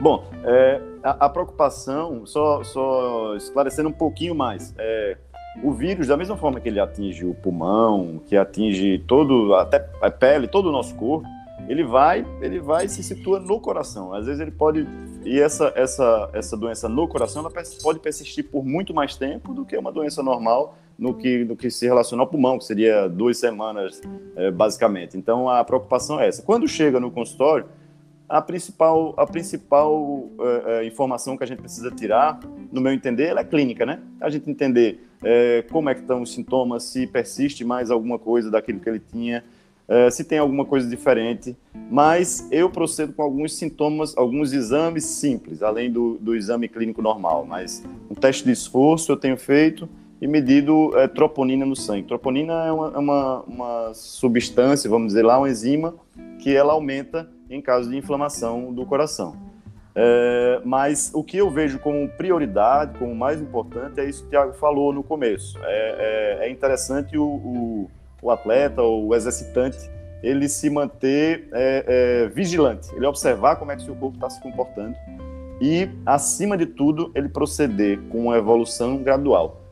Bom, 0.00 0.24
é, 0.42 0.80
a, 1.06 1.26
a, 1.26 1.28
preocupação, 1.28 2.26
só, 2.26 2.64
só 2.64 3.36
esclarecendo 3.36 3.88
um 3.88 3.92
pouquinho 3.92 4.34
mais, 4.34 4.74
é, 4.76 5.16
o 5.62 5.72
vírus, 5.72 6.08
da 6.08 6.16
mesma 6.16 6.36
forma 6.36 6.60
que 6.60 6.68
ele 6.68 6.80
atinge 6.80 7.24
o 7.24 7.34
pulmão, 7.34 8.20
que 8.26 8.36
atinge 8.36 8.98
todo, 9.06 9.54
até 9.54 9.88
a 10.02 10.10
pele, 10.10 10.48
todo 10.48 10.68
o 10.68 10.72
nosso 10.72 10.94
corpo, 10.96 11.26
ele 11.68 11.84
vai, 11.84 12.26
ele 12.40 12.60
vai 12.60 12.88
se 12.88 13.02
situa 13.02 13.40
no 13.40 13.60
coração. 13.60 14.12
Às 14.12 14.26
vezes 14.26 14.40
ele 14.40 14.50
pode 14.50 14.86
e 15.24 15.40
essa 15.40 15.72
essa 15.74 16.30
essa 16.32 16.56
doença 16.56 16.88
no 16.88 17.08
coração 17.08 17.42
ela 17.42 17.50
pode 17.82 17.98
persistir 17.98 18.44
por 18.44 18.64
muito 18.64 18.94
mais 18.94 19.16
tempo 19.16 19.52
do 19.52 19.64
que 19.64 19.76
uma 19.76 19.90
doença 19.90 20.22
normal 20.22 20.76
no 20.96 21.14
que 21.14 21.44
no 21.44 21.56
que 21.56 21.70
se 21.70 21.86
relaciona 21.86 22.22
ao 22.22 22.28
pulmão, 22.28 22.58
que 22.58 22.64
seria 22.64 23.08
duas 23.08 23.38
semanas 23.38 24.00
é, 24.36 24.50
basicamente. 24.50 25.16
Então 25.16 25.48
a 25.48 25.64
preocupação 25.64 26.20
é 26.20 26.28
essa. 26.28 26.42
Quando 26.42 26.68
chega 26.68 27.00
no 27.00 27.10
consultório, 27.10 27.66
a 28.28 28.42
principal 28.42 29.14
a 29.16 29.26
principal 29.26 30.28
é, 30.40 30.80
é, 30.80 30.86
informação 30.86 31.36
que 31.36 31.44
a 31.44 31.46
gente 31.46 31.60
precisa 31.60 31.90
tirar, 31.90 32.40
no 32.72 32.80
meu 32.80 32.92
entender, 32.92 33.26
ela 33.26 33.40
é 33.40 33.44
clínica, 33.44 33.86
né? 33.86 34.00
A 34.20 34.28
gente 34.28 34.50
entender 34.50 35.00
é, 35.22 35.64
como 35.70 35.88
é 35.88 35.94
que 35.94 36.00
estão 36.00 36.22
os 36.22 36.32
sintomas, 36.32 36.84
se 36.84 37.06
persiste 37.06 37.64
mais 37.64 37.90
alguma 37.90 38.18
coisa 38.18 38.50
daquilo 38.50 38.80
que 38.80 38.88
ele 38.88 39.00
tinha 39.00 39.42
se 40.10 40.24
tem 40.24 40.36
alguma 40.36 40.64
coisa 40.64 40.90
diferente, 40.90 41.56
mas 41.88 42.48
eu 42.50 42.68
procedo 42.68 43.12
com 43.12 43.22
alguns 43.22 43.54
sintomas, 43.54 44.18
alguns 44.18 44.52
exames 44.52 45.04
simples, 45.04 45.62
além 45.62 45.92
do, 45.92 46.18
do 46.20 46.34
exame 46.34 46.66
clínico 46.66 47.00
normal, 47.00 47.46
mas 47.46 47.84
um 48.10 48.14
teste 48.16 48.44
de 48.44 48.50
esforço 48.50 49.12
eu 49.12 49.16
tenho 49.16 49.36
feito 49.36 49.88
e 50.20 50.26
medido 50.26 50.90
troponina 51.14 51.64
no 51.64 51.76
sangue. 51.76 52.02
Troponina 52.02 52.66
é 52.66 52.72
uma, 52.72 52.98
uma, 52.98 53.40
uma 53.42 53.94
substância, 53.94 54.90
vamos 54.90 55.06
dizer 55.06 55.24
lá, 55.24 55.38
uma 55.38 55.48
enzima, 55.48 55.94
que 56.40 56.52
ela 56.52 56.72
aumenta 56.72 57.30
em 57.50 57.60
caso 57.60 57.90
de 57.90 57.96
inflamação 57.96 58.72
do 58.72 58.84
coração. 58.86 59.36
É, 59.94 60.60
mas 60.64 61.10
o 61.14 61.24
que 61.24 61.38
eu 61.38 61.50
vejo 61.50 61.78
como 61.78 62.08
prioridade, 62.08 62.98
como 62.98 63.14
mais 63.14 63.40
importante, 63.40 63.98
é 63.98 64.04
isso 64.04 64.22
que 64.22 64.28
o 64.28 64.30
Tiago 64.30 64.52
falou 64.54 64.92
no 64.92 65.02
começo. 65.02 65.58
É, 65.62 66.38
é, 66.42 66.46
é 66.46 66.50
interessante 66.50 67.16
o, 67.16 67.24
o, 67.24 67.90
o 68.20 68.30
atleta 68.30 68.82
ou 68.82 69.06
o 69.06 69.14
exercitante 69.14 69.78
ele 70.22 70.48
se 70.48 70.68
manter 70.68 71.48
é, 71.52 71.84
é, 71.86 72.28
vigilante, 72.28 72.88
ele 72.94 73.06
observar 73.06 73.56
como 73.56 73.70
é 73.70 73.76
que 73.76 73.82
seu 73.82 73.94
corpo 73.94 74.16
está 74.16 74.28
se 74.28 74.40
comportando 74.40 74.96
e, 75.60 75.88
acima 76.04 76.56
de 76.56 76.66
tudo, 76.66 77.10
ele 77.14 77.28
proceder 77.28 77.98
com 78.10 78.24
uma 78.24 78.36
evolução 78.36 78.98
gradual. 79.02 79.62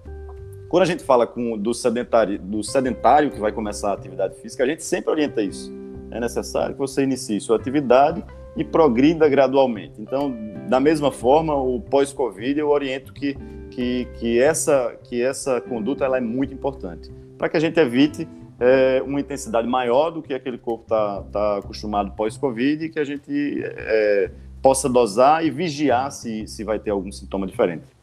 Quando 0.69 0.83
a 0.83 0.87
gente 0.87 1.04
fala 1.04 1.26
com, 1.26 1.59
do, 1.59 1.75
sedentário, 1.75 2.38
do 2.38 2.62
sedentário 2.62 3.31
que 3.31 3.38
vai 3.38 3.52
começar 3.52 3.90
a 3.90 3.95
atividade 3.95 4.37
física, 4.37 4.64
a 4.64 4.66
gente 4.66 4.83
sempre 4.83 5.11
orienta 5.11 5.43
isso. 5.43 5.73
É 6.14 6.21
necessário 6.21 6.75
que 6.75 6.78
você 6.78 7.02
inicie 7.02 7.40
sua 7.40 7.56
atividade 7.56 8.25
e 8.56 8.62
progrida 8.62 9.28
gradualmente. 9.28 10.00
Então, 10.00 10.35
da 10.68 10.78
mesma 10.78 11.11
forma, 11.11 11.54
o 11.54 11.80
pós-Covid, 11.80 12.59
eu 12.59 12.68
oriento 12.68 13.12
que, 13.12 13.37
que, 13.71 14.06
que, 14.14 14.40
essa, 14.40 14.97
que 15.02 15.21
essa 15.21 15.61
conduta 15.61 16.04
ela 16.04 16.16
é 16.18 16.21
muito 16.21 16.54
importante, 16.54 17.11
para 17.37 17.49
que 17.49 17.56
a 17.56 17.61
gente 17.61 17.78
evite 17.80 18.28
é, 18.61 19.02
uma 19.04 19.21
intensidade 19.21 19.66
maior 19.66 20.11
do 20.11 20.23
que 20.23 20.33
aquele 20.33 20.56
corpo 20.56 20.85
está 20.85 21.23
tá 21.33 21.59
acostumado 21.59 22.12
pós-Covid 22.12 22.85
e 22.85 22.88
que 22.88 23.00
a 23.00 23.04
gente 23.04 23.61
é, 23.64 24.30
possa 24.62 24.88
dosar 24.88 25.44
e 25.44 25.50
vigiar 25.50 26.11
se, 26.12 26.47
se 26.47 26.62
vai 26.62 26.78
ter 26.78 26.90
algum 26.90 27.11
sintoma 27.11 27.47
diferente. 27.47 27.93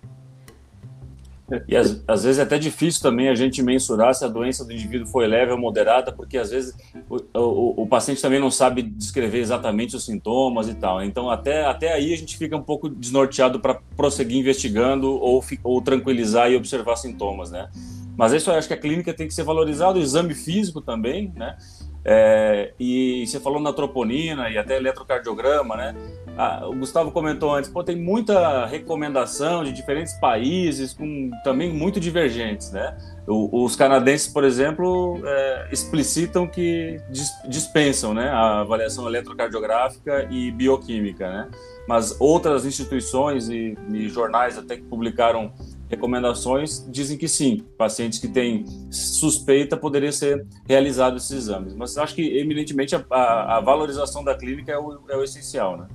E 1.67 1.75
às, 1.75 2.03
às, 2.08 2.24
vezes 2.24 2.39
é 2.39 2.43
até 2.43 2.58
difícil 2.58 3.01
também 3.01 3.29
a 3.29 3.36
gente 3.36 3.62
mensurar 3.62 4.13
se 4.13 4.24
a 4.24 4.27
doença 4.27 4.63
do 4.63 4.72
indivíduo 4.72 5.08
foi 5.08 5.27
leve 5.27 5.51
ou 5.51 5.58
moderada, 5.58 6.12
porque 6.12 6.38
às 6.38 6.51
vezes 6.51 6.75
o, 7.10 7.17
o, 7.34 7.84
o 7.84 7.88
paciente 7.88 8.22
também 8.22 8.39
não 8.39 8.51
sabe 8.51 8.81
descrever 8.81 9.39
exatamente 9.39 9.96
os 9.96 10.05
sintomas 10.05 10.67
e 10.67 10.75
tal. 10.75 11.03
Então, 11.03 11.29
até, 11.29 11.65
até 11.65 11.93
aí 11.93 12.13
a 12.13 12.17
gente 12.17 12.38
fica 12.38 12.55
um 12.55 12.63
pouco 12.63 12.89
desnorteado 12.89 13.60
para 13.60 13.79
prosseguir 13.96 14.38
investigando 14.38 15.12
ou, 15.12 15.43
ou 15.63 15.81
tranquilizar 15.81 16.51
e 16.51 16.55
observar 16.55 16.96
sintomas, 16.96 17.51
né? 17.51 17.70
Mas 18.17 18.34
isso 18.34 18.51
eu 18.51 18.55
acho 18.55 18.67
que 18.67 18.74
a 18.74 18.77
clínica 18.77 19.13
tem 19.13 19.27
que 19.27 19.34
ser 19.34 19.43
valorizada, 19.43 19.98
o 19.98 20.01
exame 20.01 20.36
físico 20.36 20.81
também, 20.81 21.31
né? 21.36 21.58
É, 22.03 22.74
e 22.79 23.25
você 23.27 23.39
falou 23.39 23.60
na 23.60 23.72
troponina 23.72 24.50
e 24.50 24.58
até 24.58 24.77
eletrocardiograma, 24.77 25.75
né? 25.75 25.96
Ah, 26.38 26.65
o 26.65 26.74
Gustavo 26.74 27.12
comentou 27.12 27.53
antes, 27.53 27.70
pô, 27.70 27.84
tem 27.84 27.96
muita 27.96 28.65
recomendação 28.65 29.63
de 29.63 29.72
diferentes 29.72 30.13
países, 30.13 30.93
com 30.93 31.29
também 31.43 31.72
muito 31.72 32.00
divergentes, 32.00 32.72
né? 32.72 32.98
O, 33.27 33.63
os 33.63 33.75
canadenses, 33.75 34.27
por 34.27 34.43
exemplo, 34.43 35.22
é, 35.24 35.67
explicitam 35.72 36.48
que 36.48 37.00
dispensam, 37.48 38.13
né, 38.13 38.29
a 38.29 38.62
avaliação 38.62 39.08
eletrocardiográfica 39.08 40.27
e 40.31 40.51
bioquímica, 40.51 41.29
né? 41.29 41.50
Mas 41.88 42.15
outras 42.20 42.65
instituições 42.65 43.50
e, 43.50 43.77
e 43.91 44.08
jornais 44.08 44.58
até 44.58 44.77
que 44.77 44.84
publicaram 44.84 45.51
recomendações 45.91 46.88
dizem 46.89 47.17
que 47.17 47.27
sim, 47.27 47.63
pacientes 47.77 48.17
que 48.17 48.29
têm 48.29 48.65
suspeita 48.89 49.75
poderia 49.75 50.12
ser 50.12 50.45
realizado 50.67 51.17
esses 51.17 51.31
exames. 51.31 51.75
Mas 51.75 51.98
acho 51.98 52.15
que 52.15 52.39
eminentemente 52.39 52.95
a, 52.95 53.03
a, 53.12 53.57
a 53.57 53.60
valorização 53.60 54.24
da 54.24 54.33
clínica 54.33 54.71
é 54.71 54.77
o, 54.77 55.00
é 55.10 55.17
o 55.17 55.24
essencial, 55.24 55.77
né? 55.77 55.88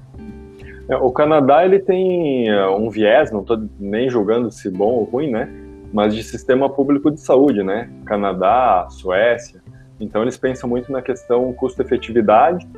É, 0.89 0.97
o 0.97 1.11
Canadá 1.11 1.65
ele 1.65 1.81
tem 1.81 2.49
é, 2.49 2.69
um 2.69 2.91
viés, 2.91 3.33
não 3.33 3.41
estou 3.41 3.59
nem 3.81 4.09
julgando 4.09 4.51
se 4.53 4.71
bom 4.71 4.93
ou 4.93 5.05
ruim, 5.05 5.31
né? 5.31 5.51
Mas 5.93 6.15
de 6.15 6.23
sistema 6.23 6.69
público 6.69 7.11
de 7.11 7.21
saúde, 7.21 7.63
né? 7.65 7.91
Canadá, 8.05 8.87
Suécia. 8.91 9.63
Então 9.99 10.23
eles 10.23 10.37
pensam 10.37 10.69
muito 10.69 10.93
na 10.93 11.01
questão 11.01 11.53
custo-efetividade 11.55 12.69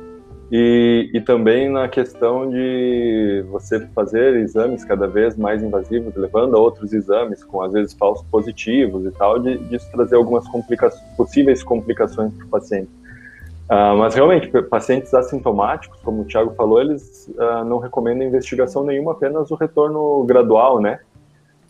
e, 0.51 1.11
e 1.13 1.21
também 1.21 1.69
na 1.69 1.87
questão 1.87 2.49
de 2.49 3.45
você 3.51 3.79
fazer 3.93 4.35
exames 4.37 4.83
cada 4.83 5.07
vez 5.07 5.37
mais 5.37 5.61
invasivos, 5.61 6.15
levando 6.15 6.55
a 6.55 6.59
outros 6.59 6.91
exames 6.91 7.43
com 7.43 7.61
às 7.61 7.71
vezes 7.71 7.93
falsos 7.93 8.25
positivos 8.29 9.05
e 9.05 9.11
tal, 9.11 9.37
de, 9.39 9.57
de 9.57 9.77
trazer 9.91 10.15
algumas 10.15 10.45
possíveis 11.15 11.61
complicações 11.61 12.33
para 12.33 12.45
o 12.45 12.49
paciente. 12.49 12.89
Uh, 13.69 13.95
mas 13.99 14.15
realmente, 14.15 14.49
pacientes 14.63 15.13
assintomáticos, 15.13 16.01
como 16.01 16.23
o 16.23 16.25
Thiago 16.25 16.55
falou, 16.55 16.81
eles 16.81 17.31
uh, 17.37 17.63
não 17.63 17.77
recomendam 17.77 18.27
investigação 18.27 18.83
nenhuma, 18.83 19.11
apenas 19.11 19.51
o 19.51 19.55
retorno 19.55 20.23
gradual, 20.23 20.81
né? 20.81 20.99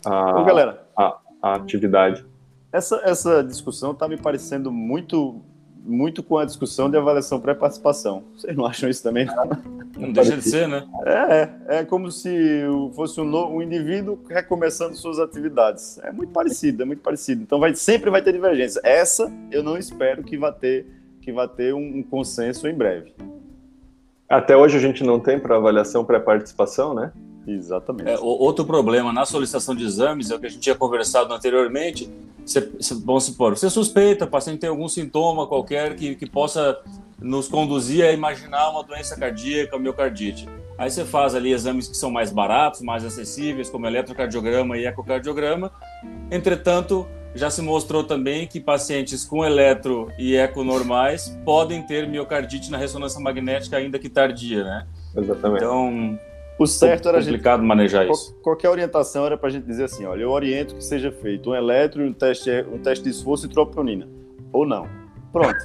Uh, 0.06 0.40
Ô, 0.40 0.44
galera, 0.44 0.82
a, 0.96 1.18
a 1.42 1.54
atividade. 1.56 2.24
Essa, 2.72 3.02
essa 3.04 3.44
discussão 3.44 3.90
está 3.90 4.08
me 4.08 4.16
parecendo 4.16 4.72
muito 4.72 5.42
muito 5.84 6.22
com 6.22 6.38
a 6.38 6.44
discussão 6.44 6.90
de 6.90 6.96
avaliação 6.96 7.40
pré-participação. 7.40 8.24
Vocês 8.36 8.56
não 8.56 8.66
acham 8.66 8.88
isso 8.88 9.02
também? 9.02 9.26
Não 9.98 10.12
deixa 10.12 10.36
de 10.36 10.42
ser, 10.42 10.68
né? 10.68 10.86
É, 11.04 11.78
é 11.80 11.84
como 11.84 12.10
se 12.10 12.62
fosse 12.94 13.20
um, 13.20 13.24
novo, 13.24 13.56
um 13.56 13.62
indivíduo 13.62 14.18
recomeçando 14.28 14.94
suas 14.94 15.18
atividades. 15.18 15.98
É 16.02 16.12
muito 16.12 16.32
parecido, 16.32 16.82
é 16.82 16.86
muito 16.86 17.02
parecido. 17.02 17.42
Então 17.42 17.58
vai, 17.58 17.74
sempre 17.74 18.10
vai 18.10 18.22
ter 18.22 18.32
divergência. 18.32 18.80
Essa 18.84 19.30
eu 19.50 19.62
não 19.62 19.76
espero 19.76 20.22
que 20.22 20.36
vá 20.38 20.52
ter, 20.52 20.86
que 21.20 21.32
vá 21.32 21.48
ter 21.48 21.74
um, 21.74 21.98
um 21.98 22.02
consenso 22.02 22.68
em 22.68 22.74
breve. 22.74 23.12
Até 24.28 24.56
hoje 24.56 24.76
a 24.76 24.80
gente 24.80 25.02
não 25.02 25.18
tem 25.18 25.40
para 25.40 25.56
avaliação 25.56 26.04
pré-participação, 26.04 26.94
né? 26.94 27.12
Exatamente. 27.46 28.10
É, 28.10 28.18
outro 28.18 28.64
problema 28.64 29.12
na 29.12 29.24
solicitação 29.24 29.74
de 29.74 29.84
exames 29.84 30.30
é 30.30 30.34
o 30.34 30.38
que 30.38 30.46
a 30.46 30.48
gente 30.48 30.60
tinha 30.60 30.74
conversado 30.74 31.32
anteriormente. 31.32 32.10
Você, 32.44 32.60
vamos 33.04 33.24
supor, 33.24 33.56
você 33.56 33.70
suspeita, 33.70 34.24
o 34.24 34.28
paciente 34.28 34.60
tem 34.60 34.68
algum 34.70 34.88
sintoma 34.88 35.46
qualquer 35.46 35.94
que, 35.96 36.14
que 36.14 36.28
possa 36.28 36.78
nos 37.20 37.48
conduzir 37.48 38.04
a 38.04 38.12
imaginar 38.12 38.70
uma 38.70 38.82
doença 38.82 39.16
cardíaca, 39.16 39.78
miocardite. 39.78 40.48
Aí 40.78 40.90
você 40.90 41.04
faz 41.04 41.34
ali 41.34 41.52
exames 41.52 41.88
que 41.88 41.96
são 41.96 42.10
mais 42.10 42.32
baratos, 42.32 42.80
mais 42.80 43.04
acessíveis, 43.04 43.68
como 43.68 43.86
eletrocardiograma 43.86 44.78
e 44.78 44.86
ecocardiograma. 44.86 45.70
Entretanto, 46.30 47.06
já 47.34 47.50
se 47.50 47.60
mostrou 47.60 48.02
também 48.02 48.46
que 48.46 48.58
pacientes 48.58 49.24
com 49.24 49.44
eletro 49.44 50.10
e 50.18 50.34
eco 50.34 50.64
normais 50.64 51.38
podem 51.44 51.82
ter 51.82 52.08
miocardite 52.08 52.70
na 52.70 52.78
ressonância 52.78 53.20
magnética, 53.20 53.76
ainda 53.76 53.98
que 53.98 54.08
tardia, 54.08 54.64
né? 54.64 54.86
Exatamente. 55.14 55.62
Então, 55.62 56.18
o 56.62 56.66
certo 56.66 57.08
era 57.08 57.18
complicado 57.18 57.60
gente, 57.60 57.68
manejar 57.68 58.06
isso. 58.06 58.36
Qualquer 58.42 58.68
orientação 58.68 59.24
era 59.24 59.36
para 59.38 59.48
a 59.48 59.50
gente 59.50 59.64
dizer 59.64 59.84
assim, 59.84 60.04
olha, 60.04 60.22
eu 60.22 60.30
oriento 60.30 60.74
que 60.74 60.84
seja 60.84 61.10
feito 61.10 61.50
um 61.50 61.54
eletro, 61.54 62.04
um 62.04 62.12
teste, 62.12 62.50
um 62.70 62.78
teste 62.78 63.02
de 63.02 63.10
esforço 63.10 63.46
e 63.46 63.48
troponina. 63.48 64.06
Ou 64.52 64.66
não. 64.66 64.86
Pronto. 65.32 65.56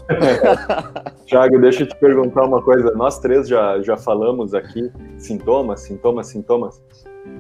Tiago, 1.26 1.60
deixa 1.60 1.84
eu 1.84 1.88
te 1.88 1.96
perguntar 1.98 2.46
uma 2.46 2.62
coisa. 2.62 2.92
Nós 2.92 3.20
três 3.20 3.48
já, 3.48 3.82
já 3.82 3.98
falamos 3.98 4.54
aqui 4.54 4.90
sintomas, 5.18 5.82
sintomas, 5.82 6.28
sintomas. 6.28 6.82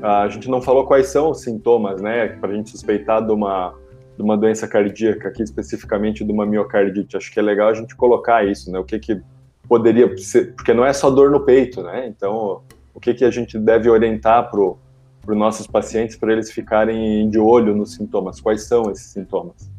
A 0.01 0.27
gente 0.27 0.50
não 0.50 0.62
falou 0.62 0.85
quais 0.85 1.07
são 1.07 1.29
os 1.29 1.41
sintomas, 1.41 2.01
né, 2.01 2.27
para 2.27 2.50
a 2.50 2.53
gente 2.55 2.71
suspeitar 2.71 3.25
de 3.25 3.31
uma, 3.31 3.74
de 4.17 4.24
uma 4.24 4.35
doença 4.35 4.67
cardíaca, 4.67 5.29
aqui 5.29 5.43
especificamente 5.43 6.25
de 6.25 6.31
uma 6.31 6.45
miocardite. 6.45 7.15
Acho 7.15 7.31
que 7.31 7.39
é 7.39 7.43
legal 7.43 7.69
a 7.69 7.74
gente 7.74 7.95
colocar 7.95 8.45
isso, 8.45 8.69
né? 8.71 8.79
O 8.79 8.83
que 8.83 9.00
que 9.00 9.21
poderia 9.69 10.17
ser, 10.17 10.55
porque 10.55 10.74
não 10.74 10.85
é 10.85 10.91
só 10.91 11.09
dor 11.09 11.31
no 11.31 11.41
peito, 11.41 11.81
né? 11.81 12.07
Então, 12.07 12.63
o 12.95 12.99
que, 12.99 13.13
que 13.13 13.25
a 13.25 13.29
gente 13.29 13.59
deve 13.59 13.89
orientar 13.89 14.49
para 14.49 14.61
os 14.61 15.37
nossos 15.37 15.67
pacientes 15.67 16.15
para 16.15 16.31
eles 16.31 16.49
ficarem 16.49 17.29
de 17.29 17.37
olho 17.37 17.75
nos 17.75 17.93
sintomas? 17.93 18.39
Quais 18.39 18.63
são 18.63 18.89
esses 18.89 19.07
sintomas? 19.07 19.69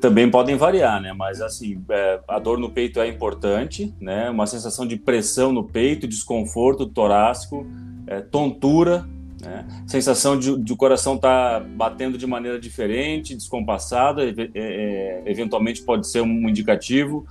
Também 0.00 0.28
podem 0.28 0.56
variar, 0.56 1.00
né? 1.00 1.12
Mas 1.12 1.40
assim, 1.40 1.80
é, 1.88 2.20
a 2.26 2.38
dor 2.40 2.58
no 2.58 2.70
peito 2.70 2.98
é 3.00 3.06
importante, 3.06 3.94
né? 4.00 4.28
Uma 4.28 4.46
sensação 4.46 4.84
de 4.84 4.96
pressão 4.96 5.52
no 5.52 5.62
peito, 5.62 6.08
desconforto 6.08 6.86
torácico, 6.86 7.64
é, 8.06 8.20
tontura, 8.20 9.06
né? 9.40 9.66
sensação 9.86 10.38
de, 10.38 10.58
de 10.58 10.72
o 10.72 10.76
coração 10.76 11.14
estar 11.14 11.60
tá 11.60 11.66
batendo 11.66 12.18
de 12.18 12.26
maneira 12.26 12.58
diferente, 12.58 13.34
descompassada, 13.34 14.24
é, 14.24 14.34
é, 14.54 15.22
eventualmente 15.26 15.82
pode 15.82 16.08
ser 16.08 16.20
um 16.20 16.48
indicativo, 16.48 17.26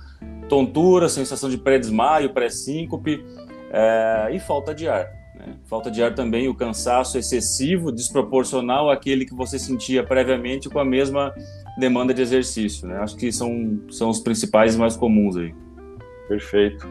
tontura, 0.48 1.08
sensação 1.08 1.50
de 1.50 1.58
pré-desmaio, 1.58 2.30
pré-síncope 2.30 3.22
é, 3.70 4.28
e 4.32 4.40
falta 4.40 4.74
de 4.74 4.88
ar. 4.88 5.08
Né? 5.34 5.54
Falta 5.64 5.90
de 5.90 6.02
ar 6.02 6.14
também, 6.14 6.48
o 6.48 6.54
cansaço 6.54 7.16
excessivo, 7.16 7.92
desproporcional 7.92 8.90
àquele 8.90 9.24
que 9.24 9.34
você 9.34 9.58
sentia 9.58 10.04
previamente 10.04 10.68
com 10.68 10.78
a 10.78 10.84
mesma 10.84 11.32
demanda 11.78 12.12
de 12.12 12.20
exercício. 12.20 12.86
Né? 12.86 12.98
Acho 12.98 13.16
que 13.16 13.32
são, 13.32 13.80
são 13.90 14.10
os 14.10 14.20
principais 14.20 14.76
mais 14.76 14.96
comuns 14.96 15.36
aí. 15.36 15.54
Perfeito. 16.28 16.86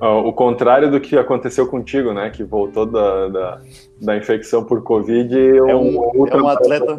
O 0.00 0.32
contrário 0.32 0.90
do 0.90 1.00
que 1.00 1.16
aconteceu 1.16 1.66
contigo, 1.66 2.12
né? 2.12 2.28
Que 2.28 2.44
voltou 2.44 2.84
da, 2.84 3.28
da, 3.28 3.60
da 4.02 4.16
infecção 4.16 4.62
por 4.62 4.82
Covid. 4.82 5.34
É 5.34 5.74
um, 5.74 6.26
é 6.26 6.36
um 6.36 6.48
atleta. 6.48 6.96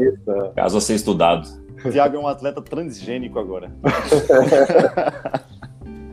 Caso 0.55 0.77
a 0.77 0.81
ser 0.81 0.95
estudado. 0.95 1.47
Tiago 1.91 2.15
é 2.15 2.19
um 2.19 2.27
atleta 2.27 2.61
transgênico 2.61 3.37
agora. 3.37 3.71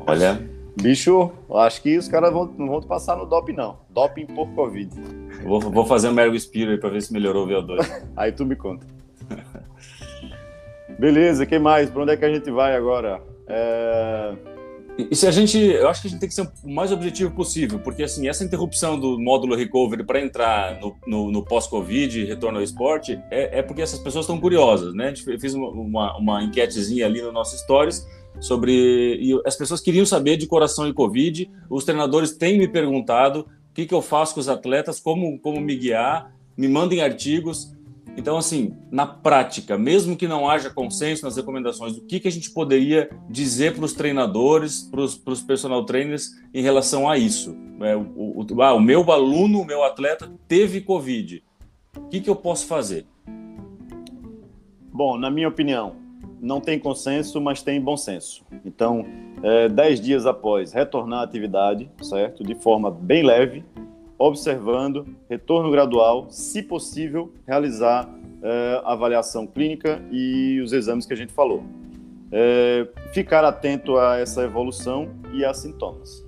Olha. 0.06 0.51
Bicho, 0.80 1.30
acho 1.54 1.82
que 1.82 1.98
os 1.98 2.08
caras 2.08 2.32
vão, 2.32 2.46
não 2.56 2.68
vão 2.68 2.80
passar 2.80 3.16
no 3.16 3.26
doping, 3.26 3.52
não. 3.52 3.78
Doping 3.90 4.26
por 4.26 4.48
Covid. 4.54 4.90
Vou, 5.44 5.60
vou 5.60 5.84
fazer 5.84 6.08
um 6.08 6.12
Mergo 6.12 6.38
Spiro 6.38 6.70
aí 6.70 6.78
pra 6.78 6.88
ver 6.88 7.02
se 7.02 7.12
melhorou 7.12 7.46
o 7.46 7.48
VO2. 7.48 8.04
aí 8.16 8.32
tu 8.32 8.46
me 8.46 8.56
conta. 8.56 8.86
Beleza, 10.98 11.44
quem 11.44 11.58
mais? 11.58 11.90
Pra 11.90 12.02
onde 12.02 12.12
é 12.12 12.16
que 12.16 12.24
a 12.24 12.32
gente 12.32 12.50
vai 12.50 12.74
agora? 12.74 13.22
É... 13.46 14.34
E 15.10 15.16
se 15.16 15.26
a 15.26 15.30
gente, 15.30 15.58
eu 15.58 15.88
acho 15.88 16.02
que 16.02 16.08
a 16.08 16.10
gente 16.10 16.20
tem 16.20 16.28
que 16.28 16.34
ser 16.34 16.48
o 16.62 16.70
mais 16.70 16.92
objetivo 16.92 17.30
possível, 17.30 17.78
porque 17.78 18.02
assim, 18.02 18.28
essa 18.28 18.44
interrupção 18.44 19.00
do 19.00 19.18
módulo 19.18 19.56
recovery 19.56 20.04
para 20.04 20.20
entrar 20.20 20.78
no, 20.80 20.94
no, 21.06 21.30
no 21.30 21.44
pós-Covid, 21.44 22.24
retorno 22.24 22.58
ao 22.58 22.64
esporte, 22.64 23.18
é, 23.30 23.58
é, 23.58 23.62
porque 23.62 23.80
essas 23.80 23.98
pessoas 23.98 24.24
estão 24.24 24.38
curiosas, 24.38 24.94
né? 24.94 25.14
Eu 25.26 25.40
fiz 25.40 25.54
uma, 25.54 25.68
uma, 25.70 26.18
uma 26.18 26.42
enquetezinha 26.42 27.06
ali 27.06 27.22
no 27.22 27.32
nosso 27.32 27.56
Stories 27.56 28.06
sobre. 28.40 29.18
E 29.20 29.40
as 29.46 29.56
pessoas 29.56 29.80
queriam 29.80 30.06
saber 30.06 30.36
de 30.36 30.46
coração 30.46 30.88
e 30.88 30.92
Covid, 30.92 31.50
os 31.68 31.84
treinadores 31.84 32.32
têm 32.32 32.58
me 32.58 32.68
perguntado 32.68 33.40
o 33.40 33.74
que, 33.74 33.86
que 33.86 33.94
eu 33.94 34.02
faço 34.02 34.34
com 34.34 34.40
os 34.40 34.48
atletas, 34.48 35.00
como, 35.00 35.38
como 35.38 35.60
me 35.60 35.76
guiar, 35.76 36.34
me 36.56 36.68
mandem 36.68 37.00
artigos. 37.00 37.72
Então, 38.14 38.36
assim, 38.36 38.76
na 38.90 39.06
prática, 39.06 39.78
mesmo 39.78 40.16
que 40.16 40.28
não 40.28 40.48
haja 40.48 40.68
consenso 40.68 41.24
nas 41.24 41.36
recomendações, 41.36 41.96
o 41.96 42.02
que, 42.02 42.20
que 42.20 42.28
a 42.28 42.32
gente 42.32 42.50
poderia 42.50 43.08
dizer 43.30 43.74
para 43.74 43.86
os 43.86 43.94
treinadores, 43.94 44.82
para 44.82 45.00
os 45.00 45.40
personal 45.40 45.86
trainers 45.86 46.28
em 46.52 46.62
relação 46.62 47.08
a 47.08 47.16
isso? 47.16 47.56
É, 47.80 47.96
o, 47.96 48.44
o, 48.46 48.62
ah, 48.62 48.74
o 48.74 48.80
meu 48.80 49.10
aluno, 49.10 49.62
o 49.62 49.64
meu 49.64 49.82
atleta 49.82 50.30
teve 50.46 50.82
Covid. 50.82 51.42
O 51.96 52.08
que, 52.08 52.20
que 52.20 52.28
eu 52.28 52.36
posso 52.36 52.66
fazer? 52.66 53.06
Bom, 54.92 55.16
na 55.16 55.30
minha 55.30 55.48
opinião, 55.48 55.96
não 56.42 56.60
tem 56.60 56.76
consenso, 56.76 57.40
mas 57.40 57.62
tem 57.62 57.80
bom 57.80 57.96
senso. 57.96 58.44
Então, 58.66 59.06
é, 59.44 59.68
dez 59.68 60.00
dias 60.00 60.26
após 60.26 60.72
retornar 60.72 61.20
à 61.20 61.22
atividade, 61.22 61.88
certo? 62.02 62.42
De 62.42 62.56
forma 62.56 62.90
bem 62.90 63.22
leve, 63.22 63.64
observando, 64.18 65.06
retorno 65.30 65.70
gradual, 65.70 66.26
se 66.30 66.60
possível, 66.60 67.32
realizar 67.46 68.12
é, 68.42 68.82
a 68.84 68.92
avaliação 68.92 69.46
clínica 69.46 70.02
e 70.10 70.60
os 70.60 70.72
exames 70.72 71.06
que 71.06 71.12
a 71.12 71.16
gente 71.16 71.32
falou. 71.32 71.62
É, 72.32 72.88
ficar 73.12 73.44
atento 73.44 73.96
a 73.96 74.18
essa 74.18 74.42
evolução 74.42 75.10
e 75.32 75.44
a 75.44 75.54
sintomas. 75.54 76.26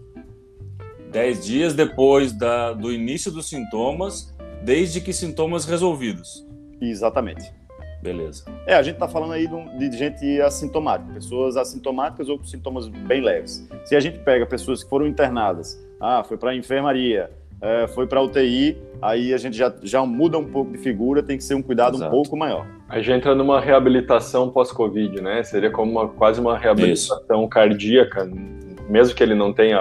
Dez 1.10 1.44
dias 1.44 1.74
depois 1.74 2.32
da, 2.32 2.72
do 2.72 2.92
início 2.92 3.32
dos 3.32 3.48
sintomas, 3.48 4.32
desde 4.62 5.00
que 5.00 5.12
sintomas 5.12 5.64
resolvidos. 5.64 6.46
Exatamente. 6.80 7.63
Beleza. 8.04 8.44
É, 8.66 8.74
a 8.74 8.82
gente 8.82 8.96
está 8.96 9.08
falando 9.08 9.32
aí 9.32 9.48
de, 9.48 9.88
de, 9.88 9.96
gente 9.96 10.40
assintomática, 10.42 11.10
pessoas 11.14 11.56
assintomáticas 11.56 12.28
ou 12.28 12.36
com 12.36 12.44
sintomas 12.44 12.86
bem 12.86 13.22
leves. 13.22 13.66
Se 13.86 13.96
a 13.96 14.00
gente 14.00 14.18
pega 14.18 14.44
pessoas 14.44 14.84
que 14.84 14.90
foram 14.90 15.06
internadas, 15.06 15.82
ah, 15.98 16.22
foi 16.22 16.36
para 16.36 16.50
a 16.50 16.54
enfermaria, 16.54 17.30
é, 17.62 17.86
foi 17.86 18.06
para 18.06 18.20
UTI, 18.20 18.76
aí 19.00 19.32
a 19.32 19.38
gente 19.38 19.56
já, 19.56 19.74
já 19.82 20.04
muda 20.04 20.36
um 20.36 20.44
pouco 20.44 20.72
de 20.72 20.78
figura, 20.78 21.22
tem 21.22 21.38
que 21.38 21.44
ser 21.44 21.54
um 21.54 21.62
cuidado 21.62 21.96
Exato. 21.96 22.10
um 22.10 22.14
pouco 22.14 22.36
maior. 22.36 22.66
A 22.90 22.98
gente 22.98 23.12
entra 23.12 23.34
numa 23.34 23.58
reabilitação 23.58 24.50
pós-Covid, 24.50 25.22
né? 25.22 25.42
Seria 25.42 25.70
como 25.70 25.90
uma, 25.90 26.06
quase 26.06 26.38
uma 26.42 26.58
reabilitação 26.58 27.40
Isso. 27.40 27.48
cardíaca, 27.48 28.30
mesmo 28.86 29.14
que 29.14 29.22
ele 29.22 29.34
não 29.34 29.50
tenha 29.50 29.80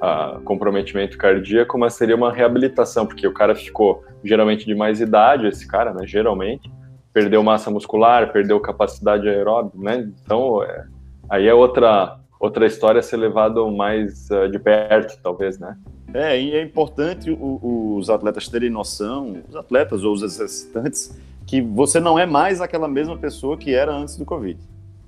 a, 0.00 0.40
comprometimento 0.46 1.18
cardíaco, 1.18 1.78
mas 1.78 1.92
seria 1.92 2.16
uma 2.16 2.32
reabilitação, 2.32 3.04
porque 3.06 3.26
o 3.26 3.34
cara 3.34 3.54
ficou 3.54 4.02
geralmente 4.24 4.64
de 4.64 4.74
mais 4.74 4.98
idade, 4.98 5.46
esse 5.46 5.68
cara, 5.68 5.92
né? 5.92 6.06
Geralmente, 6.06 6.70
perdeu 7.14 7.42
massa 7.44 7.70
muscular, 7.70 8.32
perdeu 8.32 8.58
capacidade 8.58 9.28
aeróbica, 9.28 9.78
né? 9.78 10.12
Então, 10.24 10.62
é, 10.64 10.84
aí 11.30 11.46
é 11.46 11.54
outra 11.54 12.18
outra 12.40 12.66
história 12.66 12.98
a 12.98 13.02
ser 13.02 13.16
levado 13.16 13.70
mais 13.70 14.28
uh, 14.30 14.50
de 14.50 14.58
perto, 14.58 15.18
talvez, 15.22 15.58
né? 15.58 15.78
É, 16.12 16.38
e 16.38 16.54
é 16.54 16.62
importante 16.62 17.30
o, 17.30 17.96
os 17.96 18.10
atletas 18.10 18.48
terem 18.48 18.68
noção, 18.68 19.36
os 19.48 19.56
atletas 19.56 20.04
ou 20.04 20.12
os 20.12 20.22
exercitantes, 20.22 21.16
que 21.46 21.62
você 21.62 21.98
não 21.98 22.18
é 22.18 22.26
mais 22.26 22.60
aquela 22.60 22.86
mesma 22.86 23.16
pessoa 23.16 23.56
que 23.56 23.72
era 23.72 23.92
antes 23.92 24.16
do 24.18 24.24
Covid. 24.24 24.60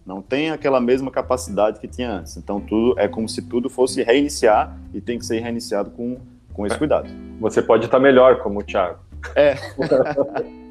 Não 0.06 0.22
tem 0.22 0.50
aquela 0.50 0.80
mesma 0.80 1.10
capacidade 1.10 1.78
que 1.78 1.88
tinha 1.88 2.10
antes. 2.10 2.36
Então, 2.36 2.60
tudo 2.60 2.98
é 2.98 3.06
como 3.06 3.28
se 3.28 3.42
tudo 3.42 3.68
fosse 3.68 4.02
reiniciar 4.02 4.76
e 4.94 5.00
tem 5.00 5.18
que 5.18 5.26
ser 5.26 5.40
reiniciado 5.40 5.90
com, 5.90 6.18
com 6.54 6.64
esse 6.64 6.76
é. 6.76 6.78
cuidado. 6.78 7.10
Você 7.40 7.60
pode 7.60 7.84
estar 7.84 8.00
melhor, 8.00 8.38
como 8.38 8.60
o 8.60 8.62
Thiago. 8.62 8.98
É. 9.34 9.56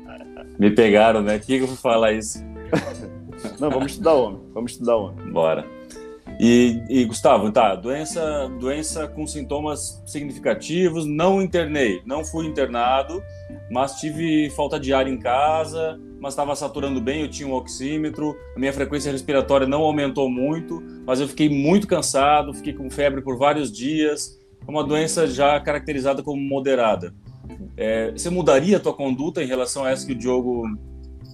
Me 0.58 0.72
pegaram, 0.72 1.22
né? 1.22 1.40
Que 1.40 1.56
eu 1.56 1.68
vou 1.68 1.76
falar 1.76 2.14
isso? 2.14 2.44
Não, 3.60 3.70
vamos 3.70 3.94
estudar 3.94 4.14
homem. 4.14 4.42
Vamos 4.54 4.72
estudar 4.72 4.96
homem. 4.96 5.32
Bora. 5.32 5.66
E, 6.40 6.82
e, 6.90 7.06
Gustavo, 7.06 7.50
tá, 7.52 7.76
doença, 7.76 8.50
doença 8.60 9.08
com 9.08 9.26
sintomas 9.26 10.04
significativos, 10.06 11.06
não 11.06 11.42
internei, 11.42 12.02
não 12.06 12.26
fui 12.26 12.46
internado, 12.46 13.24
mas 13.72 13.96
tive 14.02 14.50
falta 14.50 14.78
de 14.78 14.94
ar 14.94 15.08
em 15.08 15.18
casa, 15.18 15.98
mas 16.20 16.34
estava 16.34 16.54
saturando 16.56 17.00
bem, 17.00 17.22
eu 17.22 17.30
tinha 17.30 17.48
um 17.48 17.54
oxímetro, 17.54 18.36
a 18.54 18.60
minha 18.60 18.74
frequência 18.74 19.12
respiratória 19.12 19.66
não 19.66 19.82
aumentou 19.84 20.30
muito, 20.30 20.84
mas 21.06 21.22
eu 21.22 21.28
fiquei 21.28 21.48
muito 21.48 21.88
cansado, 21.88 22.54
fiquei 22.54 22.74
com 22.74 22.90
febre 22.90 23.22
por 23.22 23.38
vários 23.38 23.72
dias, 23.72 24.38
uma 24.68 24.84
doença 24.84 25.26
já 25.28 25.58
caracterizada 25.62 26.22
como 26.22 26.42
moderada. 26.42 27.14
É, 27.78 28.12
você 28.12 28.30
mudaria 28.30 28.78
a 28.78 28.80
tua 28.80 28.94
conduta 28.94 29.44
em 29.44 29.48
relação 29.48 29.84
a 29.84 29.92
essa 29.92 30.06
que 30.06 30.14
o 30.14 30.16
Diogo, 30.16 30.64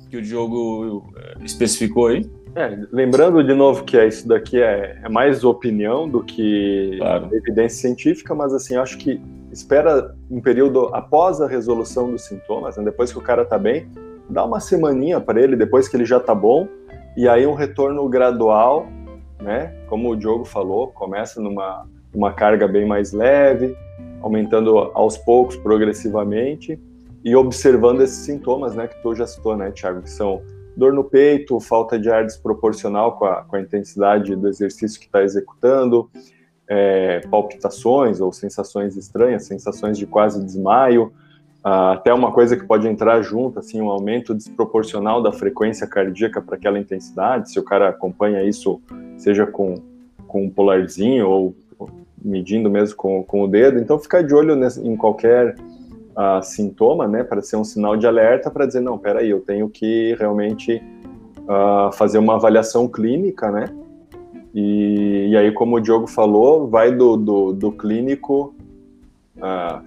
que 0.10 0.17
o 0.17 0.21
Diogo 0.21 1.13
é, 1.17 1.43
especificou 1.43 2.08
aí? 2.08 2.30
É, 2.56 2.78
lembrando 2.91 3.43
de 3.43 3.54
novo 3.54 3.84
que 3.84 3.97
é, 3.97 4.08
isso 4.08 4.28
daqui 4.28 4.62
é, 4.62 5.00
é 5.04 5.10
mais 5.10 5.43
opinião 5.43 6.10
do 6.10 6.21
que 6.21 6.97
claro. 6.97 7.30
evidência 7.32 7.82
científica, 7.82 8.36
mas 8.36 8.54
assim, 8.54 8.76
acho 8.76 8.97
que 8.97 9.21
espera 9.52 10.13
um 10.30 10.41
período 10.41 10.93
após 10.93 11.39
a 11.39 11.47
resolução 11.47 12.12
dos 12.12 12.24
sintomas, 12.24 12.76
né, 12.76 12.84
depois 12.84 13.12
que 13.12 13.17
o 13.17 13.21
cara 13.21 13.45
tá 13.45 13.58
bem, 13.58 13.88
dá 14.30 14.43
uma 14.43 14.60
semaninha 14.60 15.19
para 15.21 15.41
ele, 15.41 15.56
depois 15.56 15.88
que 15.88 15.95
ele 15.95 16.06
já 16.06 16.19
tá 16.19 16.36
bom, 16.36 16.67
e 17.15 17.28
aí 17.28 17.45
um 17.45 17.54
retorno 17.54 18.08
gradual, 18.08 18.88
né? 19.41 19.74
Como 19.88 20.10
o 20.10 20.15
Diogo 20.15 20.45
falou, 20.45 20.88
começa 20.88 21.41
numa 21.41 21.86
uma 22.13 22.34
carga 22.34 22.67
bem 22.67 22.86
mais 22.86 23.13
leve, 23.13 23.76
aumentando 24.22 24.78
aos 24.78 25.18
poucos, 25.18 25.56
progressivamente, 25.58 26.80
e 27.24 27.36
observando 27.36 28.02
esses 28.02 28.26
sintomas, 28.26 28.76
né, 28.76 28.88
que 28.88 29.02
tu 29.02 29.14
já 29.16 29.28
citou, 29.28 29.56
né, 29.56 29.72
Thiago, 29.72 30.02
que 30.02 30.10
são 30.10 30.42
dor 30.76 30.94
no 30.94 31.04
peito, 31.04 31.60
falta 31.60 32.00
de 32.00 32.10
ar 32.10 32.26
desproporcional 32.26 33.18
com 33.18 33.26
a, 33.26 33.44
com 33.44 33.56
a 33.56 33.62
intensidade 33.62 34.36
do 34.36 34.48
exercício 34.48 35.00
que 35.00 35.06
está 35.06 35.22
executando, 35.22 36.10
é, 36.68 37.20
palpitações 37.30 38.22
ou 38.22 38.32
sensações 38.32 38.96
estranhas, 38.96 39.44
sensações 39.44 39.98
de 39.98 40.06
quase 40.06 40.44
desmaio, 40.44 41.12
até 41.64 42.12
uma 42.12 42.32
coisa 42.32 42.58
que 42.58 42.66
pode 42.66 42.88
entrar 42.88 43.22
junto, 43.22 43.60
assim, 43.60 43.80
um 43.80 43.90
aumento 43.90 44.34
desproporcional 44.34 45.22
da 45.22 45.32
frequência 45.32 45.86
cardíaca 45.86 46.42
para 46.42 46.56
aquela 46.56 46.80
intensidade, 46.80 47.52
se 47.52 47.60
o 47.60 47.64
cara 47.64 47.90
acompanha 47.90 48.44
isso, 48.44 48.82
seja 49.18 49.46
com, 49.46 49.76
com 50.28 50.46
um 50.46 50.50
polarzinho 50.50 51.30
ou 51.30 51.56
medindo 52.24 52.70
mesmo 52.70 52.96
com, 52.96 53.24
com 53.24 53.44
o 53.44 53.48
dedo, 53.48 53.80
então 53.80 54.00
ficar 54.00 54.22
de 54.24 54.34
olho 54.34 54.56
nesse, 54.56 54.86
em 54.86 54.96
qualquer 54.96 55.56
uh, 56.12 56.42
sintoma, 56.44 57.08
né, 57.08 57.24
para 57.24 57.42
ser 57.42 57.56
um 57.56 57.64
sinal 57.64 57.98
de 57.98 58.06
alerta, 58.06 58.50
para 58.50 58.66
dizer, 58.66 58.82
não, 58.82 58.98
peraí, 58.98 59.30
eu 59.30 59.42
tenho 59.42 59.70
que 59.70 60.16
realmente 60.20 60.82
uh, 61.40 61.92
fazer 61.94 62.20
uma 62.20 62.36
avaliação 62.36 62.88
clínica, 62.88 63.52
né, 63.52 63.66
e, 64.54 65.30
e, 65.30 65.38
aí, 65.38 65.52
como 65.52 65.78
o 65.78 65.80
Diogo 65.80 66.08
falou, 66.08 66.68
vai 66.68 66.94
do, 66.94 67.16
do, 67.16 67.54
do 67.54 67.72
clínico 67.72 68.54
uh, 69.38 69.82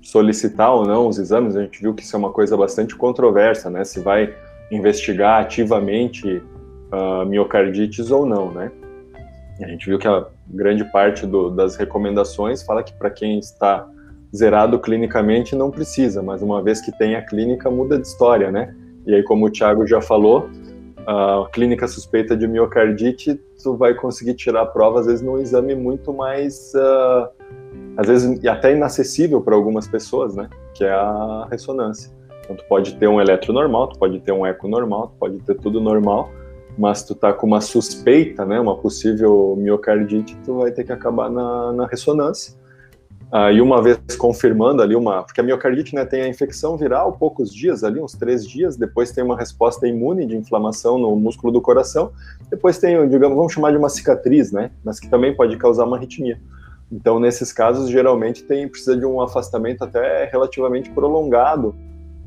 solicitar 0.00 0.72
ou 0.72 0.86
não 0.86 1.08
os 1.08 1.18
exames, 1.18 1.56
a 1.56 1.62
gente 1.62 1.80
viu 1.80 1.92
que 1.92 2.02
isso 2.02 2.14
é 2.14 2.18
uma 2.18 2.30
coisa 2.30 2.56
bastante 2.56 2.96
controversa, 2.96 3.68
né, 3.68 3.84
se 3.84 4.00
vai 4.00 4.34
investigar 4.70 5.42
ativamente 5.42 6.42
uh, 6.92 7.26
miocardites 7.26 8.10
ou 8.10 8.24
não, 8.24 8.50
né, 8.50 8.70
a 9.60 9.68
gente 9.68 9.86
viu 9.86 9.98
que 9.98 10.08
a 10.08 10.26
grande 10.52 10.84
parte 10.92 11.26
do, 11.26 11.50
das 11.50 11.76
recomendações 11.76 12.62
fala 12.62 12.82
que 12.82 12.92
para 12.92 13.10
quem 13.10 13.38
está 13.38 13.88
zerado 14.34 14.78
clinicamente 14.78 15.54
não 15.54 15.70
precisa, 15.70 16.22
mas 16.22 16.42
uma 16.42 16.62
vez 16.62 16.80
que 16.80 16.90
tem 16.96 17.16
a 17.16 17.22
clínica 17.22 17.70
muda 17.70 17.98
de 17.98 18.06
história, 18.06 18.50
né? 18.50 18.74
E 19.06 19.14
aí, 19.14 19.22
como 19.22 19.46
o 19.46 19.50
Thiago 19.50 19.86
já 19.86 20.00
falou, 20.00 20.48
a 21.06 21.46
clínica 21.52 21.86
suspeita 21.88 22.36
de 22.36 22.46
miocardite, 22.46 23.40
tu 23.62 23.76
vai 23.76 23.94
conseguir 23.94 24.34
tirar 24.34 24.62
a 24.62 24.66
prova, 24.66 25.00
às 25.00 25.06
vezes, 25.06 25.22
num 25.22 25.38
exame 25.38 25.74
muito 25.74 26.12
mais, 26.12 26.72
uh, 26.74 27.28
às 27.96 28.06
vezes, 28.06 28.44
até 28.46 28.74
inacessível 28.74 29.40
para 29.40 29.54
algumas 29.54 29.88
pessoas, 29.88 30.34
né? 30.34 30.48
Que 30.74 30.84
é 30.84 30.92
a 30.92 31.48
ressonância. 31.50 32.10
Então, 32.44 32.56
tu 32.56 32.64
pode 32.68 32.96
ter 32.96 33.08
um 33.08 33.20
eletro 33.20 33.52
normal, 33.52 33.88
tu 33.88 33.98
pode 33.98 34.20
ter 34.20 34.32
um 34.32 34.46
eco 34.46 34.68
normal, 34.68 35.08
tu 35.08 35.16
pode 35.18 35.38
ter 35.40 35.56
tudo 35.56 35.80
normal, 35.80 36.30
mas 36.78 37.02
tu 37.02 37.14
tá 37.14 37.32
com 37.32 37.46
uma 37.46 37.60
suspeita, 37.60 38.44
né? 38.44 38.58
Uma 38.58 38.76
possível 38.76 39.54
miocardite, 39.58 40.36
tu 40.44 40.58
vai 40.58 40.70
ter 40.70 40.84
que 40.84 40.92
acabar 40.92 41.30
na, 41.30 41.72
na 41.72 41.86
ressonância. 41.86 42.54
E 43.54 43.62
uma 43.62 43.80
vez 43.80 43.98
confirmando 44.18 44.82
ali 44.82 44.94
uma, 44.94 45.22
porque 45.22 45.40
a 45.40 45.42
miocardite 45.42 45.94
né, 45.94 46.04
tem 46.04 46.20
a 46.20 46.28
infecção 46.28 46.76
viral 46.76 47.14
poucos 47.14 47.50
dias 47.50 47.82
ali, 47.82 47.98
uns 47.98 48.12
três 48.12 48.46
dias, 48.46 48.76
depois 48.76 49.10
tem 49.10 49.24
uma 49.24 49.38
resposta 49.38 49.88
imune 49.88 50.26
de 50.26 50.36
inflamação 50.36 50.98
no 50.98 51.16
músculo 51.16 51.50
do 51.50 51.58
coração, 51.58 52.12
depois 52.50 52.76
tem, 52.76 53.08
digamos, 53.08 53.34
vamos 53.34 53.54
chamar 53.54 53.70
de 53.70 53.78
uma 53.78 53.88
cicatriz, 53.88 54.52
né, 54.52 54.70
mas 54.84 55.00
que 55.00 55.08
também 55.08 55.34
pode 55.34 55.56
causar 55.56 55.86
uma 55.86 55.96
arritmia. 55.96 56.38
Então, 56.90 57.18
nesses 57.18 57.50
casos, 57.54 57.88
geralmente 57.88 58.42
tem 58.42 58.68
precisa 58.68 58.94
de 58.94 59.06
um 59.06 59.18
afastamento 59.18 59.82
até 59.82 60.26
relativamente 60.26 60.90
prolongado. 60.90 61.74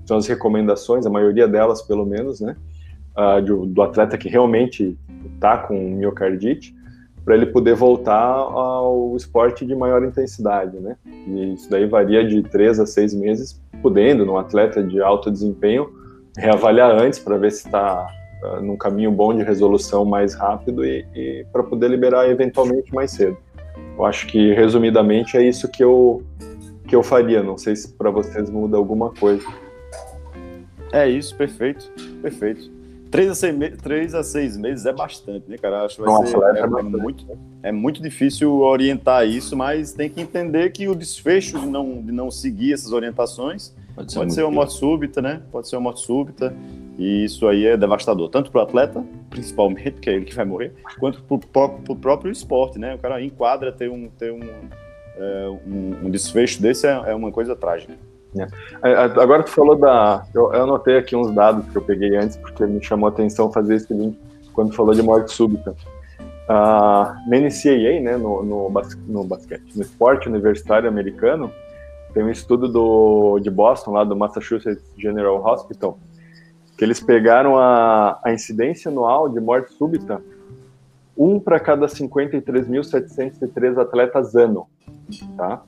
São 0.07 0.17
as 0.17 0.25
recomendações, 0.25 1.05
a 1.05 1.09
maioria 1.09 1.47
delas, 1.47 1.83
pelo 1.83 2.03
menos, 2.03 2.41
né, 2.41 2.55
uh, 3.17 3.41
do, 3.41 3.65
do 3.65 3.81
atleta 3.81 4.17
que 4.17 4.29
realmente 4.29 4.97
está 5.35 5.57
com 5.57 5.77
miocardite 5.95 6.75
para 7.25 7.35
ele 7.35 7.47
poder 7.47 7.73
voltar 7.73 8.21
ao 8.21 9.15
esporte 9.17 9.65
de 9.65 9.75
maior 9.75 10.03
intensidade, 10.03 10.77
né? 10.77 10.95
E 11.27 11.53
isso 11.55 11.67
daí 11.69 11.87
varia 11.87 12.23
de 12.23 12.43
três 12.43 12.79
a 12.79 12.85
seis 12.85 13.15
meses, 13.15 13.59
podendo, 13.81 14.23
num 14.23 14.37
atleta 14.37 14.83
de 14.83 15.01
alto 15.01 15.31
desempenho, 15.31 15.89
reavaliar 16.37 16.91
antes 16.91 17.17
para 17.17 17.35
ver 17.37 17.51
se 17.51 17.65
está 17.65 18.05
uh, 18.43 18.45
ah, 18.45 18.61
num 18.61 18.77
caminho 18.77 19.11
bom 19.11 19.33
de 19.33 19.41
resolução 19.41 20.05
mais 20.05 20.35
rápido 20.35 20.85
e, 20.85 21.03
e 21.15 21.45
para 21.51 21.63
poder 21.63 21.89
liberar 21.89 22.29
eventualmente 22.29 22.93
mais 22.93 23.11
cedo. 23.11 23.37
Eu 23.97 24.05
acho 24.05 24.27
que, 24.27 24.53
resumidamente, 24.53 25.35
é 25.35 25.41
isso 25.41 25.67
que 25.67 25.83
eu, 25.83 26.21
que 26.87 26.95
eu 26.95 27.01
faria. 27.01 27.41
Não 27.41 27.57
sei 27.57 27.75
se 27.75 27.91
para 27.91 28.11
vocês 28.11 28.51
muda 28.51 28.77
alguma 28.77 29.09
coisa. 29.11 29.45
É 30.91 31.09
isso, 31.09 31.35
perfeito, 31.35 31.91
perfeito. 32.21 32.74
Três 33.11 33.29
a, 33.29 33.35
seis, 33.35 33.55
três 33.81 34.15
a 34.15 34.23
seis 34.23 34.57
meses 34.57 34.85
é 34.85 34.91
bastante, 34.91 35.49
né, 35.49 35.57
cara? 35.57 35.83
Acho 35.83 35.95
que 35.95 36.01
vai 36.01 36.13
Nossa, 36.13 36.27
ser, 36.27 36.57
é, 36.57 36.59
é, 36.59 36.67
muito, 36.67 37.39
é 37.63 37.71
muito 37.71 38.01
difícil 38.01 38.59
orientar 38.59 39.27
isso, 39.27 39.55
mas 39.55 39.93
tem 39.93 40.09
que 40.09 40.19
entender 40.19 40.71
que 40.71 40.87
o 40.87 40.95
desfecho 40.95 41.59
de 41.59 41.67
não, 41.67 42.01
de 42.01 42.11
não 42.11 42.29
seguir 42.29 42.73
essas 42.73 42.91
orientações 42.91 43.73
pode 43.95 44.11
ser, 44.11 44.19
pode 44.19 44.33
ser 44.33 44.43
uma 44.43 44.51
morte 44.51 44.73
súbita, 44.73 45.21
né? 45.21 45.41
Pode 45.51 45.69
ser 45.69 45.75
uma 45.77 45.83
morte 45.83 46.01
súbita. 46.01 46.53
E 46.97 47.25
isso 47.25 47.47
aí 47.47 47.65
é 47.65 47.77
devastador, 47.77 48.29
tanto 48.29 48.49
para 48.51 48.59
o 48.59 48.63
atleta, 48.63 49.03
principalmente, 49.29 49.99
que 49.99 50.09
é 50.09 50.13
ele 50.13 50.25
que 50.25 50.33
vai 50.33 50.45
morrer, 50.45 50.73
quanto 50.97 51.21
para 51.23 51.65
o 51.89 51.95
próprio 51.95 52.31
esporte, 52.31 52.79
né? 52.79 52.95
O 52.95 52.99
cara 52.99 53.21
enquadra 53.21 53.71
ter 53.71 53.89
um, 53.89 54.07
ter 54.09 54.31
um, 54.31 54.39
é, 55.17 55.49
um, 55.67 56.05
um 56.07 56.09
desfecho 56.09 56.61
desse 56.61 56.87
é, 56.87 56.91
é 56.91 57.15
uma 57.15 57.31
coisa 57.31 57.55
trágica. 57.55 57.93
É. 58.37 58.47
é. 58.83 58.91
é. 58.91 59.03
Agora 59.03 59.43
tu 59.43 59.51
falou 59.51 59.75
da. 59.75 60.25
Eu, 60.33 60.53
eu, 60.53 60.63
anotei 60.63 60.97
aqui 60.97 61.15
uns 61.15 61.33
dados 61.33 61.67
que 61.69 61.75
eu 61.75 61.81
peguei 61.81 62.15
antes, 62.15 62.37
porque 62.37 62.65
me 62.65 62.83
chamou 62.83 63.07
a 63.07 63.11
atenção 63.11 63.51
fazer 63.51 63.75
esse 63.75 63.93
link 63.93 64.17
quando 64.53 64.73
falou 64.73 64.93
de 64.93 65.01
morte 65.01 65.31
súbita. 65.31 65.75
Uh, 66.47 67.09
na 67.27 67.39
NCAA, 67.39 68.01
né, 68.01 68.17
no, 68.17 68.43
no, 68.43 68.69
bas 68.69 68.95
no 69.07 69.23
basquete, 69.23 69.75
no 69.75 69.81
esporte 69.81 70.29
universitário 70.29 70.87
americano, 70.87 71.51
tem 72.13 72.23
um 72.23 72.29
estudo 72.29 72.67
do, 72.71 73.39
de 73.39 73.49
Boston, 73.49 73.91
lá 73.91 74.03
do 74.03 74.15
Massachusetts 74.15 74.85
General 74.95 75.43
Hospital, 75.43 75.97
que 76.77 76.85
eles 76.85 76.99
pegaram 76.99 77.57
a, 77.57 78.19
a 78.23 78.31
incidência 78.31 78.91
anual 78.91 79.27
de 79.27 79.39
morte 79.39 79.73
súbita, 79.73 80.21
um 81.17 81.39
para 81.39 81.59
cada 81.59 81.87
53.703 81.87 83.81
atletas 83.81 84.35
ano, 84.35 84.67
tá? 85.35 85.63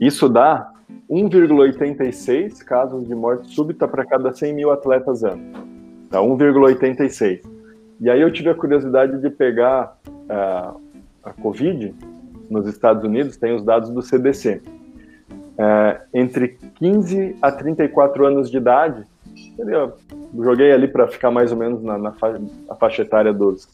Isso 0.00 0.28
dá 0.28 0.72
1,86 1.10 2.62
casos 2.64 3.06
de 3.06 3.14
morte 3.14 3.54
súbita 3.54 3.86
para 3.86 4.04
cada 4.04 4.32
100 4.32 4.54
mil 4.54 4.70
atletas 4.70 5.24
ano. 5.24 5.42
Tá, 6.10 6.18
1,86. 6.18 7.40
E 8.00 8.10
aí 8.10 8.20
eu 8.20 8.32
tive 8.32 8.50
a 8.50 8.54
curiosidade 8.54 9.20
de 9.20 9.30
pegar 9.30 9.98
uh, 10.06 10.80
a 11.24 11.32
Covid 11.40 11.94
nos 12.50 12.66
Estados 12.68 13.02
Unidos, 13.02 13.36
tem 13.36 13.54
os 13.54 13.64
dados 13.64 13.90
do 13.90 14.02
CDC. 14.02 14.62
Uh, 15.58 15.62
é, 15.62 16.00
entre 16.12 16.58
15 16.74 17.36
a 17.40 17.50
34 17.50 18.26
anos 18.26 18.50
de 18.50 18.58
idade, 18.58 19.04
eu 19.58 19.94
joguei 20.34 20.70
ali 20.72 20.86
para 20.86 21.08
ficar 21.08 21.30
mais 21.30 21.50
ou 21.50 21.58
menos 21.58 21.82
na, 21.82 21.96
na 21.96 22.12
faixa, 22.12 22.40
faixa 22.78 23.02
etária 23.02 23.32
dos, 23.32 23.68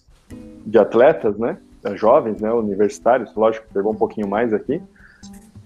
de 0.64 0.79
atletas, 0.79 1.37
né? 1.37 1.59
Jovens, 1.94 2.40
né? 2.40 2.53
Universitários, 2.53 3.35
lógico, 3.35 3.66
pegou 3.72 3.92
um 3.92 3.96
pouquinho 3.96 4.29
mais 4.29 4.53
aqui. 4.53 4.81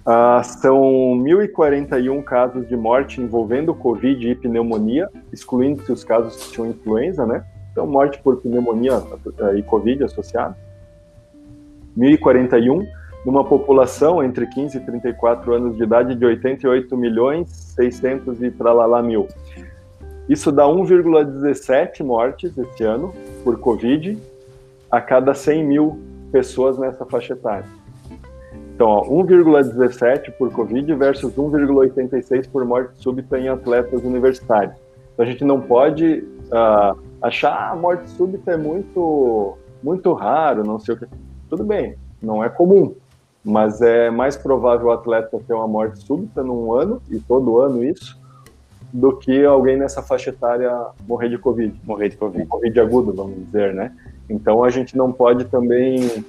Uh, 0.06 0.44
são 0.44 0.80
1.041 1.24 2.22
casos 2.22 2.68
de 2.68 2.76
morte 2.76 3.20
envolvendo 3.20 3.74
Covid 3.74 4.30
e 4.30 4.36
pneumonia, 4.36 5.08
excluindo-se 5.32 5.90
os 5.90 6.04
casos 6.04 6.36
que 6.36 6.52
tinham 6.52 6.70
influenza, 6.70 7.26
né? 7.26 7.44
Então, 7.72 7.88
morte 7.88 8.20
por 8.22 8.36
pneumonia 8.36 8.98
uh, 8.98 9.56
e 9.56 9.62
Covid 9.64 10.04
associados. 10.04 10.56
1.041, 11.98 12.86
numa 13.24 13.42
população 13.42 14.22
entre 14.22 14.46
15 14.46 14.76
e 14.76 14.80
34 14.80 15.52
anos 15.52 15.76
de 15.76 15.82
idade 15.82 16.14
de 16.14 16.24
88 16.24 16.96
milhões 16.96 17.50
600 17.74 18.40
e 18.44 18.50
tralalá 18.52 19.02
mil. 19.02 19.26
Isso 20.28 20.52
dá 20.52 20.66
1,17 20.66 22.04
mortes 22.04 22.56
esse 22.56 22.84
ano 22.84 23.12
por 23.42 23.58
Covid 23.58 24.16
a 24.88 25.00
cada 25.00 25.34
100 25.34 25.64
mil 25.64 25.98
pessoas 26.30 26.78
nessa 26.78 27.04
faixa 27.04 27.32
etária. 27.32 27.75
Então, 28.76 29.00
1,17 29.04 30.32
por 30.32 30.52
Covid 30.52 30.94
versus 30.96 31.34
1,86 31.34 32.46
por 32.50 32.62
morte 32.66 33.02
súbita 33.02 33.38
em 33.38 33.48
atletas 33.48 34.04
universitários. 34.04 34.76
Então, 35.14 35.24
a 35.24 35.26
gente 35.26 35.42
não 35.44 35.62
pode 35.62 36.22
uh, 36.48 37.00
achar 37.22 37.52
a 37.52 37.70
ah, 37.70 37.74
morte 37.74 38.10
súbita 38.10 38.50
é 38.50 38.56
muito, 38.58 39.56
muito 39.82 40.12
raro, 40.12 40.62
não 40.62 40.78
sei 40.78 40.94
o 40.94 40.98
que. 40.98 41.06
Tudo 41.48 41.64
bem, 41.64 41.96
não 42.20 42.44
é 42.44 42.50
comum, 42.50 42.94
mas 43.42 43.80
é 43.80 44.10
mais 44.10 44.36
provável 44.36 44.88
o 44.88 44.92
atleta 44.92 45.40
ter 45.48 45.54
uma 45.54 45.66
morte 45.66 45.98
súbita 46.00 46.42
num 46.42 46.70
ano, 46.74 47.00
e 47.10 47.18
todo 47.18 47.58
ano 47.58 47.82
isso, 47.82 48.20
do 48.92 49.16
que 49.16 49.42
alguém 49.42 49.78
nessa 49.78 50.02
faixa 50.02 50.28
etária 50.28 50.70
morrer 51.08 51.30
de 51.30 51.38
Covid. 51.38 51.80
Morrer 51.82 52.10
de 52.10 52.18
Covid. 52.18 52.44
Covid 52.44 52.78
agudo, 52.78 53.14
vamos 53.14 53.42
dizer, 53.46 53.72
né? 53.72 53.96
Então, 54.28 54.62
a 54.62 54.68
gente 54.68 54.98
não 54.98 55.10
pode 55.10 55.46
também 55.46 56.22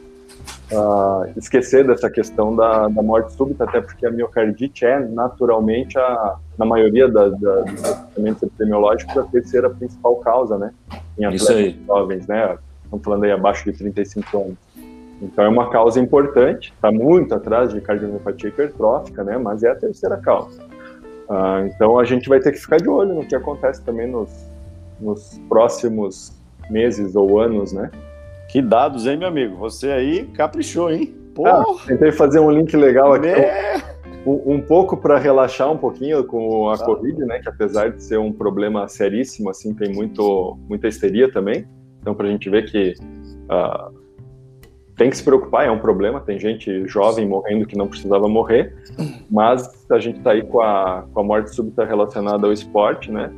uh, 0.72 1.32
esquecer 1.38 1.86
dessa 1.86 2.10
questão 2.10 2.56
da, 2.56 2.88
da, 2.88 3.02
morte 3.02 3.34
súbita, 3.34 3.64
até 3.64 3.82
porque 3.82 4.06
a 4.06 4.12
miocardite 4.12 4.86
é 4.86 5.00
naturalmente, 5.00 5.98
a, 5.98 6.36
na 6.58 6.66
maioria 6.66 7.08
da, 7.08 7.30
da, 7.30 7.62
dos 7.62 7.82
tratamentos 7.82 8.44
epidemiológicos, 8.44 9.18
a 9.18 9.24
terceira 9.24 9.70
principal 9.70 10.16
causa, 10.18 10.58
né? 10.58 10.72
Em 11.18 11.26
atletas 11.26 11.76
jovens, 11.86 12.28
né? 12.28 12.58
Estamos 12.84 13.04
falando 13.04 13.24
aí 13.24 13.32
abaixo 13.32 13.70
de 13.70 13.78
35 13.78 14.38
anos. 14.38 14.58
Então 15.22 15.44
é 15.44 15.50
uma 15.50 15.70
causa 15.70 16.00
importante, 16.00 16.72
está 16.76 16.92
muito 16.92 17.34
atrás 17.34 17.74
de 17.74 17.82
cardiomiopatia 17.82 18.50
hipertrófica, 18.50 19.24
né? 19.24 19.38
Mas 19.38 19.64
é 19.64 19.72
a 19.72 19.76
terceira 19.76 20.18
causa. 20.18 20.62
Uh, 21.28 21.68
então 21.68 22.00
a 22.00 22.06
gente 22.06 22.30
vai 22.30 22.40
ter 22.40 22.52
que 22.52 22.58
ficar 22.58 22.78
de 22.78 22.88
olho 22.88 23.14
no 23.14 23.26
que 23.26 23.36
acontece 23.36 23.82
também 23.82 24.08
nos, 24.08 24.30
nos 25.00 25.40
próximos 25.50 26.32
meses 26.70 27.16
ou 27.16 27.40
anos, 27.40 27.74
né? 27.74 27.90
Que 28.48 28.62
dados, 28.62 29.06
hein, 29.06 29.18
meu 29.18 29.28
amigo? 29.28 29.58
Você 29.58 29.92
aí 29.92 30.26
caprichou, 30.28 30.90
hein? 30.90 31.14
Ah, 31.46 31.64
tentei 31.86 32.12
fazer 32.12 32.40
um 32.40 32.50
link 32.50 32.76
legal 32.76 33.14
aqui. 33.14 33.28
É. 33.28 33.76
Um, 34.26 34.56
um, 34.56 34.62
pouco 34.62 34.98
para 34.98 35.18
relaxar 35.18 35.72
um 35.72 35.78
pouquinho 35.78 36.24
com 36.24 36.70
a 36.70 36.76
ah. 36.76 36.78
Covid, 36.78 37.18
né? 37.26 37.40
Que 37.40 37.50
apesar 37.50 37.92
de 37.92 38.04
ser 38.04 38.18
um 38.18 38.32
problema 38.32 38.88
seríssimo, 38.88 39.50
assim, 39.50 39.74
tem 39.74 39.94
muito, 39.94 40.58
muita 40.68 40.88
histeria 40.88 41.32
também. 41.32 41.68
Então, 42.02 42.16
para 42.16 42.28
a 42.28 42.32
gente 42.32 42.50
ver 42.50 42.70
que 42.70 42.94
uh, 43.52 43.94
tem 44.96 45.10
que 45.10 45.18
se 45.18 45.24
preocupar, 45.24 45.68
é 45.68 45.72
um 45.72 45.80
problema. 45.80 46.20
Tem 46.20 46.40
gente 46.40 46.88
jovem 46.88 47.28
morrendo 47.28 47.66
que 47.66 47.78
não 47.78 47.88
precisava 47.88 48.28
morrer, 48.28 48.76
mas 49.30 49.86
a 49.92 50.00
gente 50.00 50.18
está 50.18 50.32
aí 50.32 50.42
com 50.42 50.62
a, 50.62 51.06
com 51.14 51.20
a 51.20 51.24
morte 51.24 51.54
súbita 51.54 51.86
relacionada 51.86 52.48
ao 52.48 52.54
esporte, 52.54 53.12
né? 53.12 53.32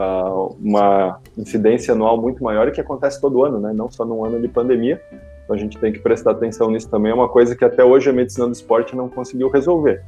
Uh, 0.00 0.56
uma 0.60 1.20
incidência 1.36 1.92
anual 1.92 2.20
muito 2.20 2.42
maior 2.42 2.68
e 2.68 2.72
que 2.72 2.80
acontece 2.80 3.20
todo 3.20 3.44
ano, 3.44 3.60
né? 3.60 3.72
Não 3.72 3.90
só 3.90 4.04
num 4.04 4.24
ano 4.24 4.40
de 4.40 4.48
pandemia. 4.48 5.00
Então 5.44 5.54
a 5.54 5.58
gente 5.58 5.78
tem 5.78 5.92
que 5.92 5.98
prestar 5.98 6.32
atenção 6.32 6.70
nisso 6.70 6.88
também. 6.88 7.12
É 7.12 7.14
uma 7.14 7.28
coisa 7.28 7.54
que 7.54 7.64
até 7.64 7.84
hoje 7.84 8.08
a 8.08 8.12
medicina 8.12 8.46
do 8.46 8.52
esporte 8.52 8.96
não 8.96 9.08
conseguiu 9.08 9.48
resolver. 9.48 10.02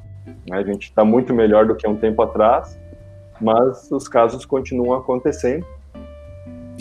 Né? 0.49 0.57
A 0.57 0.63
gente 0.63 0.85
está 0.85 1.05
muito 1.05 1.35
melhor 1.35 1.67
do 1.67 1.75
que 1.75 1.87
um 1.87 1.97
tempo 1.97 2.23
atrás, 2.23 2.79
mas 3.41 3.91
os 3.91 4.09
casos 4.09 4.45
continuam 4.45 4.99
acontecendo. 4.99 5.67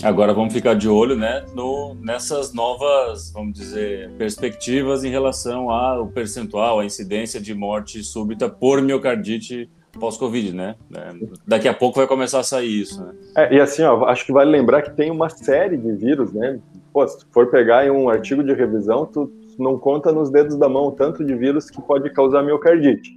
Agora 0.03 0.33
vamos 0.33 0.53
ficar 0.53 0.73
de 0.73 0.89
olho 0.89 1.15
né, 1.15 1.43
no, 1.53 1.95
nessas 1.95 2.53
novas, 2.53 3.31
vamos 3.31 3.53
dizer, 3.53 4.09
perspectivas 4.17 5.03
em 5.03 5.09
relação 5.09 5.69
ao 5.69 6.07
percentual, 6.07 6.79
a 6.79 6.85
incidência 6.85 7.39
de 7.39 7.53
morte 7.53 8.03
súbita 8.03 8.49
por 8.49 8.81
miocardite 8.81 9.69
pós-Covid, 9.99 10.53
né? 10.53 10.75
É, 10.95 11.13
daqui 11.45 11.67
a 11.67 11.73
pouco 11.73 11.97
vai 11.97 12.07
começar 12.07 12.39
a 12.39 12.43
sair 12.43 12.81
isso, 12.81 13.03
né? 13.03 13.13
É, 13.35 13.55
e 13.55 13.59
assim, 13.59 13.83
ó, 13.83 14.05
acho 14.05 14.25
que 14.25 14.31
vale 14.31 14.49
lembrar 14.49 14.81
que 14.81 14.91
tem 14.91 15.11
uma 15.11 15.29
série 15.29 15.77
de 15.77 15.91
vírus, 15.93 16.33
né? 16.33 16.59
Pô, 16.93 17.07
se 17.07 17.19
tu 17.19 17.27
for 17.31 17.47
pegar 17.47 17.85
em 17.85 17.91
um 17.91 18.09
artigo 18.09 18.43
de 18.43 18.53
revisão, 18.53 19.05
tu 19.05 19.31
não 19.57 19.77
conta 19.77 20.11
nos 20.11 20.29
dedos 20.29 20.57
da 20.57 20.67
mão 20.67 20.87
o 20.87 20.91
tanto 20.91 21.23
de 21.23 21.35
vírus 21.35 21.69
que 21.69 21.81
pode 21.81 22.09
causar 22.09 22.43
miocardite. 22.43 23.15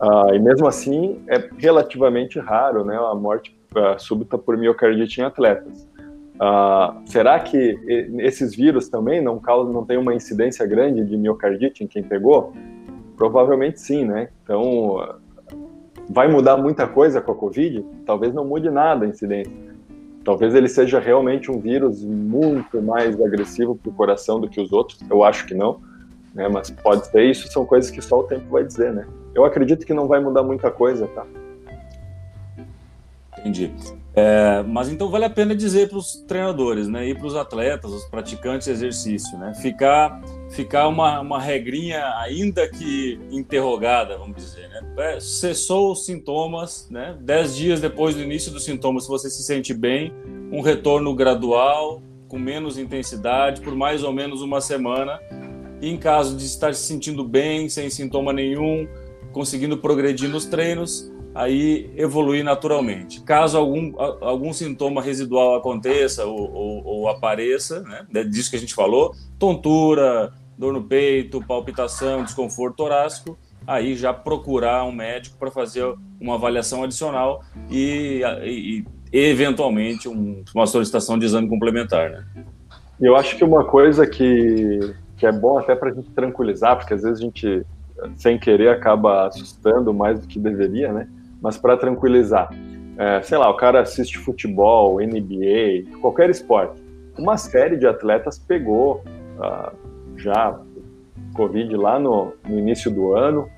Ah, 0.00 0.28
e 0.32 0.38
mesmo 0.38 0.66
assim, 0.66 1.20
é 1.28 1.48
relativamente 1.58 2.38
raro, 2.38 2.84
né, 2.84 2.96
a 2.96 3.14
morte 3.14 3.56
uh, 3.74 3.98
súbita 3.98 4.38
por 4.38 4.56
miocardite 4.56 5.20
em 5.20 5.24
atletas. 5.24 5.88
Uh, 6.36 7.02
será 7.04 7.40
que 7.40 7.76
esses 8.18 8.54
vírus 8.54 8.88
também 8.88 9.20
não 9.20 9.40
causam, 9.40 9.72
não 9.72 9.84
tem 9.84 9.96
uma 9.96 10.14
incidência 10.14 10.64
grande 10.66 11.04
de 11.04 11.16
miocardite 11.16 11.82
em 11.82 11.88
quem 11.88 12.02
pegou? 12.02 12.52
Provavelmente 13.16 13.80
sim, 13.80 14.04
né? 14.04 14.28
Então, 14.44 15.18
vai 16.08 16.28
mudar 16.28 16.56
muita 16.56 16.86
coisa 16.86 17.20
com 17.20 17.32
a 17.32 17.34
Covid? 17.34 17.84
Talvez 18.06 18.32
não 18.32 18.44
mude 18.44 18.70
nada 18.70 19.04
a 19.04 19.08
incidência. 19.08 19.52
Talvez 20.24 20.54
ele 20.54 20.68
seja 20.68 20.98
realmente 20.98 21.50
um 21.50 21.58
vírus 21.58 22.04
muito 22.04 22.82
mais 22.82 23.20
agressivo 23.20 23.74
para 23.74 23.90
o 23.90 23.94
coração 23.94 24.40
do 24.40 24.48
que 24.48 24.60
os 24.60 24.72
outros. 24.72 25.00
Eu 25.08 25.24
acho 25.24 25.46
que 25.46 25.54
não, 25.54 25.80
né? 26.34 26.48
Mas 26.48 26.70
pode 26.70 27.06
ser. 27.06 27.24
Isso 27.24 27.48
são 27.48 27.64
coisas 27.64 27.90
que 27.90 28.02
só 28.02 28.20
o 28.20 28.24
tempo 28.24 28.44
vai 28.50 28.64
dizer, 28.64 28.92
né? 28.92 29.06
Eu 29.34 29.44
acredito 29.44 29.86
que 29.86 29.94
não 29.94 30.06
vai 30.06 30.20
mudar 30.20 30.42
muita 30.42 30.70
coisa, 30.70 31.06
tá? 31.08 31.24
Entendi. 33.38 33.72
É, 34.18 34.64
mas 34.64 34.88
então 34.88 35.08
vale 35.08 35.26
a 35.26 35.30
pena 35.30 35.54
dizer 35.54 35.88
para 35.88 35.98
os 35.98 36.16
treinadores, 36.26 36.88
né, 36.88 37.08
e 37.08 37.14
para 37.14 37.24
os 37.24 37.36
atletas, 37.36 37.92
os 37.92 38.04
praticantes 38.06 38.66
de 38.66 38.72
exercício, 38.72 39.38
né, 39.38 39.54
ficar, 39.54 40.20
ficar 40.50 40.88
uma, 40.88 41.20
uma 41.20 41.40
regrinha 41.40 42.04
ainda 42.16 42.68
que 42.68 43.16
interrogada, 43.30 44.18
vamos 44.18 44.36
dizer, 44.36 44.68
né, 44.70 44.82
é, 44.98 45.20
cessou 45.20 45.92
os 45.92 46.04
sintomas, 46.04 46.88
né, 46.90 47.16
dez 47.20 47.54
dias 47.54 47.80
depois 47.80 48.16
do 48.16 48.20
início 48.20 48.50
dos 48.50 48.64
sintomas, 48.64 49.04
se 49.04 49.08
você 49.08 49.30
se 49.30 49.44
sente 49.44 49.72
bem, 49.72 50.12
um 50.50 50.62
retorno 50.62 51.14
gradual, 51.14 52.02
com 52.26 52.40
menos 52.40 52.76
intensidade, 52.76 53.60
por 53.60 53.76
mais 53.76 54.02
ou 54.02 54.12
menos 54.12 54.42
uma 54.42 54.60
semana, 54.60 55.20
e 55.80 55.88
em 55.88 55.96
caso 55.96 56.36
de 56.36 56.44
estar 56.44 56.74
se 56.74 56.82
sentindo 56.82 57.22
bem, 57.22 57.68
sem 57.68 57.88
sintoma 57.88 58.32
nenhum, 58.32 58.88
conseguindo 59.32 59.78
progredir 59.78 60.28
nos 60.28 60.44
treinos, 60.44 61.08
aí 61.38 61.88
evoluir 61.96 62.42
naturalmente. 62.42 63.22
Caso 63.22 63.56
algum, 63.56 63.92
algum 64.20 64.52
sintoma 64.52 65.00
residual 65.00 65.54
aconteça 65.54 66.26
ou, 66.26 66.52
ou, 66.52 66.84
ou 66.84 67.08
apareça, 67.08 67.80
né, 68.10 68.24
disso 68.24 68.50
que 68.50 68.56
a 68.56 68.58
gente 68.58 68.74
falou, 68.74 69.14
tontura, 69.38 70.32
dor 70.58 70.72
no 70.72 70.82
peito, 70.82 71.40
palpitação, 71.46 72.24
desconforto 72.24 72.78
torácico, 72.78 73.38
aí 73.64 73.94
já 73.94 74.12
procurar 74.12 74.82
um 74.84 74.90
médico 74.90 75.38
para 75.38 75.48
fazer 75.48 75.84
uma 76.20 76.34
avaliação 76.34 76.82
adicional 76.82 77.44
e, 77.70 78.20
e, 78.42 78.84
e 79.12 79.18
eventualmente 79.18 80.08
um, 80.08 80.42
uma 80.52 80.66
solicitação 80.66 81.16
de 81.16 81.26
exame 81.26 81.48
complementar. 81.48 82.10
Né? 82.10 82.24
Eu 83.00 83.14
acho 83.14 83.36
que 83.36 83.44
uma 83.44 83.64
coisa 83.64 84.08
que, 84.08 84.92
que 85.16 85.24
é 85.24 85.30
bom 85.30 85.56
até 85.56 85.76
para 85.76 85.90
a 85.90 85.94
gente 85.94 86.10
tranquilizar, 86.10 86.76
porque 86.76 86.94
às 86.94 87.02
vezes 87.02 87.20
a 87.20 87.22
gente, 87.22 87.64
sem 88.16 88.36
querer, 88.40 88.70
acaba 88.70 89.28
assustando 89.28 89.94
mais 89.94 90.18
do 90.18 90.26
que 90.26 90.40
deveria, 90.40 90.92
né? 90.92 91.08
Mas 91.40 91.56
para 91.56 91.76
tranquilizar. 91.76 92.50
É, 92.96 93.22
sei 93.22 93.38
lá, 93.38 93.48
o 93.48 93.54
cara 93.54 93.80
assiste 93.80 94.18
futebol, 94.18 94.98
NBA, 95.00 95.98
qualquer 96.00 96.30
esporte. 96.30 96.82
Uma 97.16 97.36
série 97.36 97.76
de 97.76 97.86
atletas 97.86 98.38
pegou 98.38 99.04
uh, 99.38 99.72
já 100.16 100.58
Covid 101.34 101.76
lá 101.76 101.98
no, 101.98 102.32
no 102.48 102.58
início 102.58 102.90
do 102.90 103.14
ano. 103.14 103.48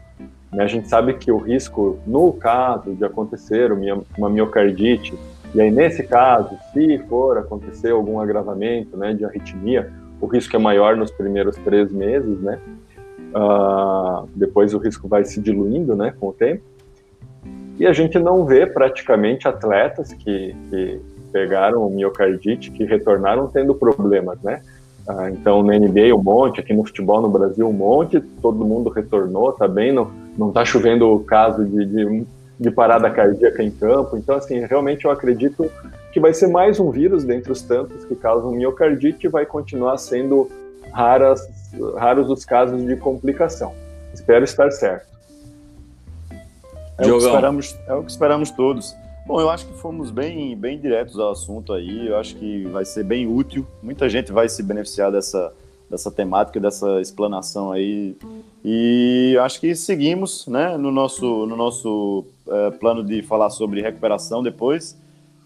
Né? 0.52 0.64
A 0.64 0.66
gente 0.66 0.88
sabe 0.88 1.14
que 1.14 1.32
o 1.32 1.38
risco, 1.38 1.98
no 2.06 2.32
caso 2.34 2.94
de 2.94 3.04
acontecer 3.04 3.72
uma 4.16 4.28
miocardite, 4.28 5.14
e 5.54 5.60
aí 5.60 5.70
nesse 5.70 6.02
caso, 6.02 6.56
se 6.72 6.98
for 7.08 7.38
acontecer 7.38 7.90
algum 7.90 8.20
agravamento 8.20 8.96
né, 8.96 9.14
de 9.14 9.24
arritmia, 9.24 9.90
o 10.20 10.26
risco 10.26 10.54
é 10.54 10.58
maior 10.58 10.96
nos 10.96 11.10
primeiros 11.10 11.56
três 11.56 11.90
meses, 11.90 12.38
né? 12.40 12.60
Uh, 13.34 14.28
depois 14.34 14.74
o 14.74 14.78
risco 14.78 15.08
vai 15.08 15.24
se 15.24 15.40
diluindo, 15.40 15.96
né, 15.96 16.12
com 16.18 16.28
o 16.28 16.32
tempo. 16.32 16.62
E 17.80 17.86
a 17.86 17.94
gente 17.94 18.18
não 18.18 18.44
vê 18.44 18.66
praticamente 18.66 19.48
atletas 19.48 20.12
que, 20.12 20.54
que 20.68 21.00
pegaram 21.32 21.88
miocardite, 21.88 22.70
que 22.70 22.84
retornaram 22.84 23.46
tendo 23.46 23.74
problemas, 23.74 24.38
né? 24.42 24.60
Ah, 25.08 25.30
então, 25.30 25.62
no 25.62 25.72
NBA 25.72 26.14
um 26.14 26.22
monte, 26.22 26.60
aqui 26.60 26.74
no 26.74 26.84
futebol 26.84 27.22
no 27.22 27.30
Brasil 27.30 27.66
um 27.66 27.72
monte, 27.72 28.20
todo 28.20 28.66
mundo 28.66 28.90
retornou, 28.90 29.50
tá 29.54 29.66
bem, 29.66 29.92
não, 29.92 30.10
não 30.36 30.52
tá 30.52 30.62
chovendo 30.62 31.10
o 31.10 31.24
caso 31.24 31.64
de, 31.64 31.86
de, 31.86 32.26
de, 32.60 32.70
parada 32.70 33.08
cardíaca 33.08 33.62
em 33.62 33.70
campo. 33.70 34.14
Então, 34.14 34.36
assim, 34.36 34.60
realmente 34.66 35.06
eu 35.06 35.10
acredito 35.10 35.72
que 36.12 36.20
vai 36.20 36.34
ser 36.34 36.48
mais 36.48 36.78
um 36.78 36.90
vírus 36.90 37.24
dentre 37.24 37.50
os 37.50 37.62
tantos 37.62 38.04
que 38.04 38.14
causam 38.14 38.52
miocardite 38.52 39.26
e 39.26 39.30
vai 39.30 39.46
continuar 39.46 39.96
sendo 39.96 40.50
raras, 40.92 41.40
raros 41.96 42.28
os 42.28 42.44
casos 42.44 42.84
de 42.84 42.94
complicação. 42.96 43.72
Espero 44.12 44.44
estar 44.44 44.70
certo. 44.70 45.08
É 47.00 47.12
o, 47.12 47.18
que 47.18 47.24
esperamos, 47.24 47.78
é 47.86 47.94
o 47.94 48.02
que 48.04 48.10
esperamos 48.10 48.50
todos. 48.50 48.94
Bom, 49.26 49.40
eu 49.40 49.48
acho 49.48 49.66
que 49.66 49.72
fomos 49.74 50.10
bem, 50.10 50.56
bem 50.56 50.78
diretos 50.78 51.18
ao 51.18 51.30
assunto 51.30 51.72
aí. 51.72 52.08
Eu 52.08 52.16
acho 52.16 52.36
que 52.36 52.64
vai 52.66 52.84
ser 52.84 53.04
bem 53.04 53.26
útil. 53.26 53.66
Muita 53.82 54.08
gente 54.08 54.32
vai 54.32 54.48
se 54.48 54.62
beneficiar 54.62 55.10
dessa, 55.10 55.52
dessa 55.88 56.10
temática, 56.10 56.60
dessa 56.60 57.00
explanação 57.00 57.72
aí. 57.72 58.16
E 58.64 59.36
acho 59.40 59.60
que 59.60 59.74
seguimos 59.74 60.46
né, 60.46 60.76
no 60.76 60.92
nosso, 60.92 61.46
no 61.46 61.56
nosso 61.56 62.24
é, 62.48 62.70
plano 62.72 63.02
de 63.02 63.22
falar 63.22 63.50
sobre 63.50 63.80
recuperação 63.80 64.42
depois, 64.42 64.96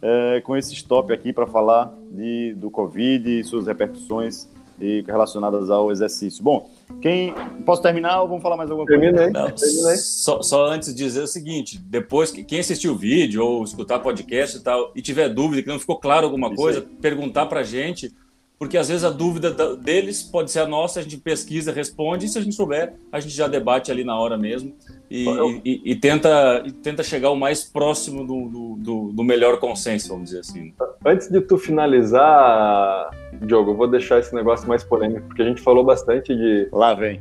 é, 0.03 0.41
com 0.41 0.57
esse 0.57 0.75
stop 0.75 1.13
aqui 1.13 1.33
para 1.33 1.47
falar 1.47 1.93
de, 2.11 2.55
do 2.55 2.71
Covid 2.71 3.41
e 3.41 3.45
suas 3.45 3.67
repercussões 3.67 4.49
e 4.81 5.05
relacionadas 5.07 5.71
ao 5.71 5.93
exercício. 5.93 6.43
Bom, 6.43 6.69
quem 7.01 7.35
posso 7.65 7.83
terminar 7.83 8.23
ou 8.23 8.29
vamos 8.29 8.43
falar 8.43 8.57
mais 8.57 8.71
alguma 8.71 8.87
coisa? 8.87 9.01
Terminei. 9.01 9.31
Não, 9.31 9.51
terminei. 9.51 9.97
Só, 9.97 10.43
só, 10.43 10.67
antes 10.67 10.95
de 10.95 11.05
dizer 11.05 11.23
o 11.23 11.27
seguinte: 11.27 11.79
depois 11.79 12.31
quem 12.31 12.61
assistiu 12.61 12.93
o 12.93 12.97
vídeo 12.97 13.45
ou 13.45 13.65
escutar 13.65 13.99
podcast 14.01 14.57
e 14.57 14.61
tal 14.61 14.93
e 14.95 15.03
tiver 15.03 15.29
dúvida 15.29 15.63
que 15.63 15.69
não 15.69 15.79
ficou 15.79 15.99
claro 15.99 16.27
alguma 16.27 16.49
Isso 16.49 16.57
coisa, 16.57 16.81
aí. 16.81 16.97
perguntar 17.01 17.47
para 17.47 17.63
gente 17.63 18.13
porque 18.59 18.79
às 18.79 18.89
vezes 18.89 19.05
a 19.05 19.11
dúvida 19.11 19.51
deles 19.77 20.23
pode 20.23 20.51
ser 20.51 20.61
a 20.61 20.67
nossa, 20.67 21.01
a 21.01 21.03
gente 21.03 21.17
pesquisa, 21.19 21.73
responde, 21.73 22.27
e 22.27 22.29
se 22.29 22.39
a 22.39 22.41
gente 22.41 22.55
souber, 22.55 22.95
a 23.11 23.21
gente 23.21 23.35
já 23.35 23.49
debate 23.49 23.91
ali 23.91 24.05
na 24.05 24.19
hora 24.19 24.39
mesmo 24.39 24.75
e, 25.11 25.27
eu... 25.27 25.61
e, 25.65 25.81
e 25.85 25.97
tenta, 25.97 26.63
e 26.65 26.73
tenta 26.73 27.03
chegar 27.03 27.31
o 27.31 27.37
mais 27.37 27.63
próximo 27.63 28.27
do, 28.27 28.77
do, 28.77 29.13
do, 29.13 29.25
melhor 29.25 29.59
consenso, 29.59 30.09
vamos 30.09 30.31
dizer 30.31 30.41
assim. 30.41 30.73
Antes 31.05 31.29
de 31.29 31.41
tu 31.41 31.59
finalizar, 31.59 33.11
Diogo, 33.43 33.73
eu 33.73 33.77
vou 33.77 33.87
deixar 33.87 34.19
esse 34.19 34.35
negócio 34.35 34.69
mais 34.69 34.83
polêmico, 34.83 35.27
porque 35.27 35.43
a 35.43 35.45
gente 35.45 35.61
falou 35.61 35.85
bastante 35.85 36.35
de. 36.35 36.69
Lá 36.73 36.95
vem. 36.95 37.21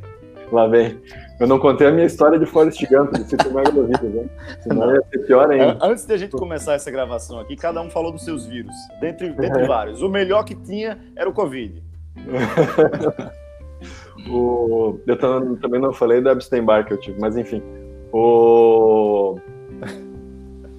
Lá 0.50 0.66
vem. 0.66 0.98
Eu 1.40 1.48
não 1.48 1.58
contei 1.58 1.88
a 1.88 1.90
minha 1.90 2.06
história 2.06 2.38
de 2.38 2.46
Forrest 2.46 2.80
Gump, 2.88 3.12
de 3.12 3.24
citomegalovirus, 3.24 4.02
né? 4.02 4.28
Senão 4.60 4.94
ia 4.94 5.02
ser 5.10 5.18
pior 5.26 5.50
ainda. 5.50 5.78
Antes 5.82 6.06
de 6.06 6.14
a 6.14 6.16
gente 6.16 6.30
começar 6.30 6.74
essa 6.74 6.90
gravação 6.90 7.40
aqui, 7.40 7.56
cada 7.56 7.82
um 7.82 7.90
falou 7.90 8.12
dos 8.12 8.24
seus 8.24 8.46
vírus, 8.46 8.74
dentre, 9.00 9.30
dentre 9.30 9.66
vários. 9.66 10.00
O 10.00 10.08
melhor 10.08 10.44
que 10.44 10.54
tinha 10.54 10.98
era 11.16 11.28
o 11.28 11.32
Covid. 11.32 11.82
o, 14.30 14.98
eu 15.06 15.18
também 15.18 15.80
não 15.80 15.92
falei 15.92 16.20
da 16.20 16.32
Epstein-Barr 16.32 16.86
que 16.86 16.92
eu 16.92 16.98
tive, 16.98 17.20
mas 17.20 17.36
enfim. 17.36 17.62
O... 18.12 19.36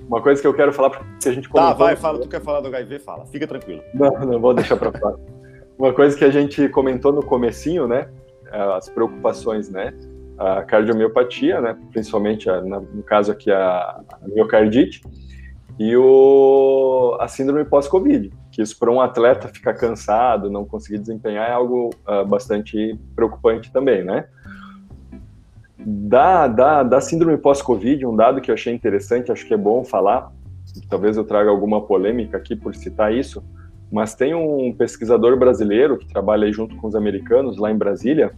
Uma 0.07 0.21
coisa 0.21 0.39
que 0.39 0.47
eu 0.47 0.53
quero 0.53 0.71
falar, 0.71 0.91
porque 0.91 1.27
a 1.27 1.33
gente 1.33 1.49
comentou... 1.49 1.73
Tá, 1.73 1.77
vai, 1.77 1.95
fala, 1.95 2.19
tu 2.19 2.29
quer 2.29 2.39
falar 2.39 2.61
do 2.61 2.67
HIV, 2.67 2.99
fala, 2.99 3.25
fica 3.25 3.45
tranquilo. 3.45 3.81
Não, 3.93 4.11
não 4.11 4.39
vou 4.39 4.53
deixar 4.53 4.77
para 4.77 4.97
fora. 4.97 5.17
Uma 5.77 5.91
coisa 5.91 6.15
que 6.15 6.23
a 6.23 6.29
gente 6.29 6.69
comentou 6.69 7.11
no 7.11 7.25
comecinho, 7.25 7.87
né, 7.87 8.07
as 8.51 8.87
preocupações, 8.87 9.69
né, 9.69 9.93
a 10.37 10.63
cardiomiopatia, 10.63 11.61
né, 11.61 11.77
principalmente 11.91 12.49
a, 12.49 12.61
no 12.61 13.03
caso 13.03 13.31
aqui 13.31 13.51
a, 13.51 14.01
a 14.21 14.27
miocardite, 14.27 15.01
e 15.77 15.95
o, 15.95 17.17
a 17.19 17.27
síndrome 17.27 17.65
pós-Covid, 17.65 18.31
que 18.51 18.61
isso 18.61 18.77
para 18.79 18.89
um 18.89 19.01
atleta 19.01 19.49
ficar 19.49 19.73
cansado, 19.73 20.49
não 20.49 20.65
conseguir 20.65 20.99
desempenhar 20.99 21.49
é 21.49 21.51
algo 21.51 21.89
uh, 22.07 22.25
bastante 22.25 22.97
preocupante 23.13 23.71
também, 23.71 24.03
né? 24.03 24.25
Da, 25.77 26.47
da, 26.47 26.81
da 26.81 27.01
síndrome 27.01 27.37
pós-Covid, 27.37 28.05
um 28.05 28.15
dado 28.15 28.39
que 28.39 28.49
eu 28.49 28.55
achei 28.55 28.73
interessante, 28.73 29.31
acho 29.31 29.45
que 29.45 29.53
é 29.53 29.57
bom 29.57 29.83
falar, 29.83 30.31
talvez 30.89 31.17
eu 31.17 31.25
traga 31.25 31.49
alguma 31.49 31.81
polêmica 31.81 32.37
aqui 32.37 32.55
por 32.55 32.73
citar 32.73 33.13
isso, 33.13 33.43
mas 33.91 34.15
tem 34.15 34.33
um 34.33 34.73
pesquisador 34.73 35.37
brasileiro 35.37 35.97
que 35.97 36.07
trabalha 36.07 36.51
junto 36.51 36.75
com 36.77 36.87
os 36.87 36.95
americanos 36.95 37.57
lá 37.57 37.69
em 37.69 37.77
Brasília, 37.77 38.33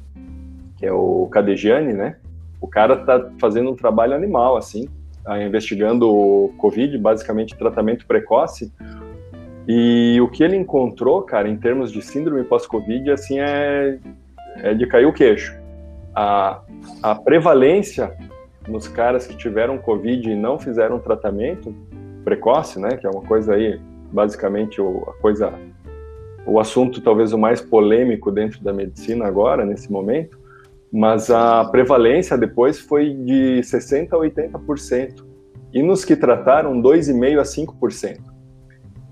que 0.77 0.85
é 0.85 0.91
o 0.91 1.27
Cadegiani, 1.31 1.93
né? 1.93 2.17
O 2.61 2.67
cara 2.67 2.95
está 2.95 3.29
fazendo 3.39 3.71
um 3.71 3.75
trabalho 3.75 4.15
animal, 4.15 4.57
assim, 4.57 4.87
tá 5.23 5.41
investigando 5.43 6.09
o 6.09 6.53
Covid, 6.57 6.97
basicamente 6.97 7.55
tratamento 7.55 8.05
precoce, 8.05 8.71
E 9.67 10.17
o 10.21 10.29
que 10.29 10.43
ele 10.43 10.55
encontrou, 10.55 11.21
cara, 11.23 11.49
em 11.49 11.57
termos 11.57 11.91
de 11.91 12.01
síndrome 12.01 12.41
pós-Covid, 12.45 13.11
assim, 13.11 13.37
é, 13.39 13.99
é 14.63 14.73
de 14.73 14.87
cair 14.87 15.05
o 15.05 15.11
queixo. 15.11 15.53
A, 16.15 16.61
a 17.03 17.13
prevalência 17.13 18.15
nos 18.65 18.87
caras 18.87 19.27
que 19.27 19.35
tiveram 19.35 19.77
Covid 19.77 20.31
e 20.31 20.35
não 20.35 20.57
fizeram 20.57 20.99
tratamento 20.99 21.75
precoce, 22.23 22.79
né, 22.79 22.95
que 22.97 23.05
é 23.05 23.09
uma 23.09 23.21
coisa 23.21 23.55
aí, 23.55 23.79
basicamente, 24.11 24.81
a 24.81 25.21
coisa, 25.21 25.53
o 26.45 26.59
assunto 26.59 27.01
talvez 27.01 27.33
o 27.33 27.37
mais 27.37 27.61
polêmico 27.61 28.31
dentro 28.31 28.63
da 28.63 28.71
medicina 28.71 29.25
agora, 29.27 29.65
nesse 29.65 29.91
momento, 29.91 30.39
mas 30.91 31.29
a 31.29 31.65
prevalência 31.65 32.37
depois 32.37 32.79
foi 32.79 33.13
de 33.13 33.59
60% 33.61 34.13
a 34.13 34.17
80%. 34.17 35.25
E 35.73 35.83
nos 35.83 36.05
que 36.05 36.15
trataram, 36.15 36.81
2,5% 36.81 37.39
a 37.39 37.43
5%. 37.43 38.19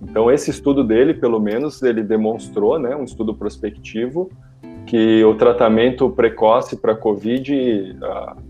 Então, 0.01 0.31
esse 0.31 0.49
estudo 0.51 0.83
dele, 0.83 1.13
pelo 1.13 1.39
menos, 1.39 1.81
ele 1.81 2.03
demonstrou, 2.03 2.79
né, 2.79 2.95
um 2.95 3.03
estudo 3.03 3.33
prospectivo, 3.33 4.29
que 4.85 5.23
o 5.23 5.35
tratamento 5.35 6.09
precoce 6.09 6.77
para 6.77 6.95
COVID 6.95 7.97
uh, 8.01 8.41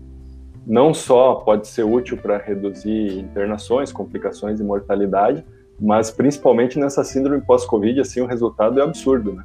não 0.66 0.92
só 0.92 1.36
pode 1.36 1.66
ser 1.68 1.84
útil 1.84 2.18
para 2.18 2.36
reduzir 2.36 3.18
internações, 3.18 3.92
complicações 3.92 4.60
e 4.60 4.64
mortalidade, 4.64 5.44
mas 5.80 6.10
principalmente 6.10 6.78
nessa 6.78 7.04
síndrome 7.04 7.40
pós-Covid, 7.42 8.00
assim, 8.00 8.20
o 8.20 8.26
resultado 8.26 8.80
é 8.80 8.82
absurdo, 8.82 9.32
né? 9.32 9.44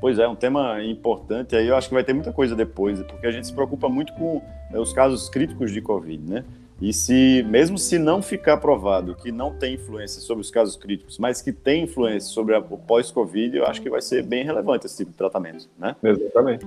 Pois 0.00 0.18
é, 0.18 0.28
um 0.28 0.34
tema 0.34 0.82
importante 0.84 1.56
aí, 1.56 1.66
eu 1.66 1.76
acho 1.76 1.88
que 1.88 1.94
vai 1.94 2.04
ter 2.04 2.12
muita 2.12 2.32
coisa 2.32 2.54
depois, 2.54 3.02
porque 3.02 3.26
a 3.26 3.30
gente 3.30 3.46
se 3.46 3.52
preocupa 3.52 3.88
muito 3.88 4.12
com 4.12 4.42
eh, 4.72 4.78
os 4.78 4.92
casos 4.92 5.28
críticos 5.28 5.72
de 5.72 5.80
Covid, 5.80 6.22
né? 6.22 6.44
E 6.80 6.92
se, 6.92 7.42
mesmo 7.48 7.78
se 7.78 7.98
não 7.98 8.20
ficar 8.20 8.58
provado 8.58 9.14
que 9.14 9.32
não 9.32 9.54
tem 9.54 9.74
influência 9.74 10.20
sobre 10.20 10.42
os 10.42 10.50
casos 10.50 10.76
críticos, 10.76 11.18
mas 11.18 11.40
que 11.40 11.50
tem 11.50 11.84
influência 11.84 12.28
sobre 12.28 12.54
a, 12.54 12.58
o 12.58 12.76
pós-Covid, 12.76 13.56
eu 13.56 13.66
acho 13.66 13.80
que 13.80 13.88
vai 13.88 14.02
ser 14.02 14.22
bem 14.22 14.44
relevante 14.44 14.84
esse 14.84 14.98
tipo 14.98 15.10
de 15.10 15.16
tratamento, 15.16 15.66
né? 15.78 15.96
Exatamente. 16.02 16.66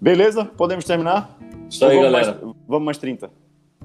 Beleza? 0.00 0.44
Podemos 0.44 0.86
terminar? 0.86 1.38
Isso 1.68 1.84
aí, 1.84 2.00
galera. 2.00 2.38
Mais, 2.40 2.54
vamos 2.66 2.84
mais 2.84 2.98
30. 2.98 3.30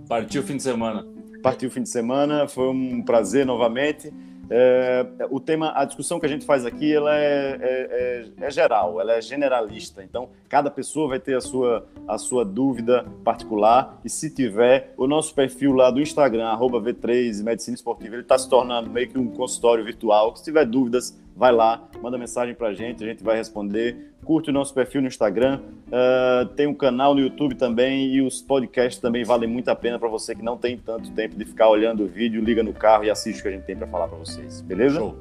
Partiu 0.07 0.41
o 0.41 0.45
fim 0.45 0.55
de 0.55 0.63
semana. 0.63 1.05
Partiu 1.43 1.67
o 1.67 1.71
fim 1.71 1.83
de 1.83 1.89
semana, 1.89 2.47
foi 2.47 2.69
um 2.69 3.01
prazer 3.01 3.45
novamente. 3.45 4.13
É, 4.49 5.05
o 5.29 5.39
tema, 5.39 5.71
a 5.75 5.85
discussão 5.85 6.19
que 6.19 6.25
a 6.25 6.29
gente 6.29 6.45
faz 6.45 6.65
aqui, 6.65 6.93
ela 6.93 7.15
é, 7.15 7.57
é, 7.61 8.29
é, 8.41 8.45
é, 8.45 8.51
geral, 8.51 8.99
ela 8.99 9.13
é 9.13 9.21
generalista. 9.21 10.03
Então, 10.03 10.29
cada 10.47 10.71
pessoa 10.71 11.07
vai 11.07 11.19
ter 11.19 11.35
a 11.35 11.41
sua, 11.41 11.87
a 12.07 12.17
sua 12.17 12.43
dúvida 12.43 13.05
particular. 13.23 13.99
E 14.03 14.09
se 14.09 14.33
tiver, 14.33 14.93
o 14.97 15.05
nosso 15.07 15.33
perfil 15.35 15.73
lá 15.73 15.91
do 15.91 16.01
Instagram, 16.01 16.57
V3 16.57 17.43
Medicina 17.43 17.75
Esportiva, 17.75 18.15
ele 18.15 18.23
está 18.23 18.37
se 18.37 18.49
tornando 18.49 18.89
meio 18.89 19.09
que 19.09 19.19
um 19.19 19.27
consultório 19.27 19.83
virtual. 19.83 20.35
Se 20.35 20.43
tiver 20.43 20.65
dúvidas, 20.65 21.17
vai 21.39 21.53
lá, 21.53 21.87
manda 22.01 22.17
mensagem 22.17 22.53
para 22.53 22.67
a 22.67 22.73
gente, 22.73 23.01
a 23.01 23.07
gente 23.07 23.23
vai 23.23 23.37
responder. 23.37 24.11
Curte 24.25 24.49
o 24.49 24.53
nosso 24.53 24.73
perfil 24.73 25.01
no 25.01 25.07
Instagram, 25.07 25.61
uh, 25.87 26.45
tem 26.49 26.67
um 26.67 26.73
canal 26.73 27.15
no 27.15 27.21
YouTube 27.21 27.55
também 27.55 28.13
e 28.13 28.21
os 28.21 28.41
podcasts 28.41 29.01
também 29.01 29.23
valem 29.23 29.49
muito 29.49 29.69
a 29.69 29.75
pena 29.75 29.97
para 29.97 30.09
você 30.09 30.35
que 30.35 30.43
não 30.43 30.57
tem 30.57 30.77
tanto 30.77 31.09
tempo 31.11 31.37
de 31.37 31.45
ficar 31.45 31.69
olhando 31.69 32.03
o 32.03 32.07
vídeo, 32.07 32.43
liga 32.43 32.61
no 32.61 32.73
carro 32.73 33.05
e 33.05 33.09
assiste 33.09 33.39
o 33.39 33.43
que 33.43 33.47
a 33.47 33.51
gente 33.51 33.63
tem 33.63 33.77
para 33.77 33.87
falar 33.87 34.09
para 34.09 34.17
vocês, 34.17 34.59
beleza? 34.61 34.99
Show. 34.99 35.17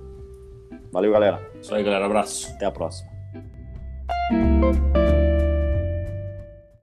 Valeu, 0.91 1.13
galera. 1.13 1.41
Isso 1.63 1.73
aí, 1.73 1.85
galera. 1.85 2.07
Abraço. 2.07 2.53
Até 2.55 2.67
a 2.67 2.71
próxima. 2.73 3.09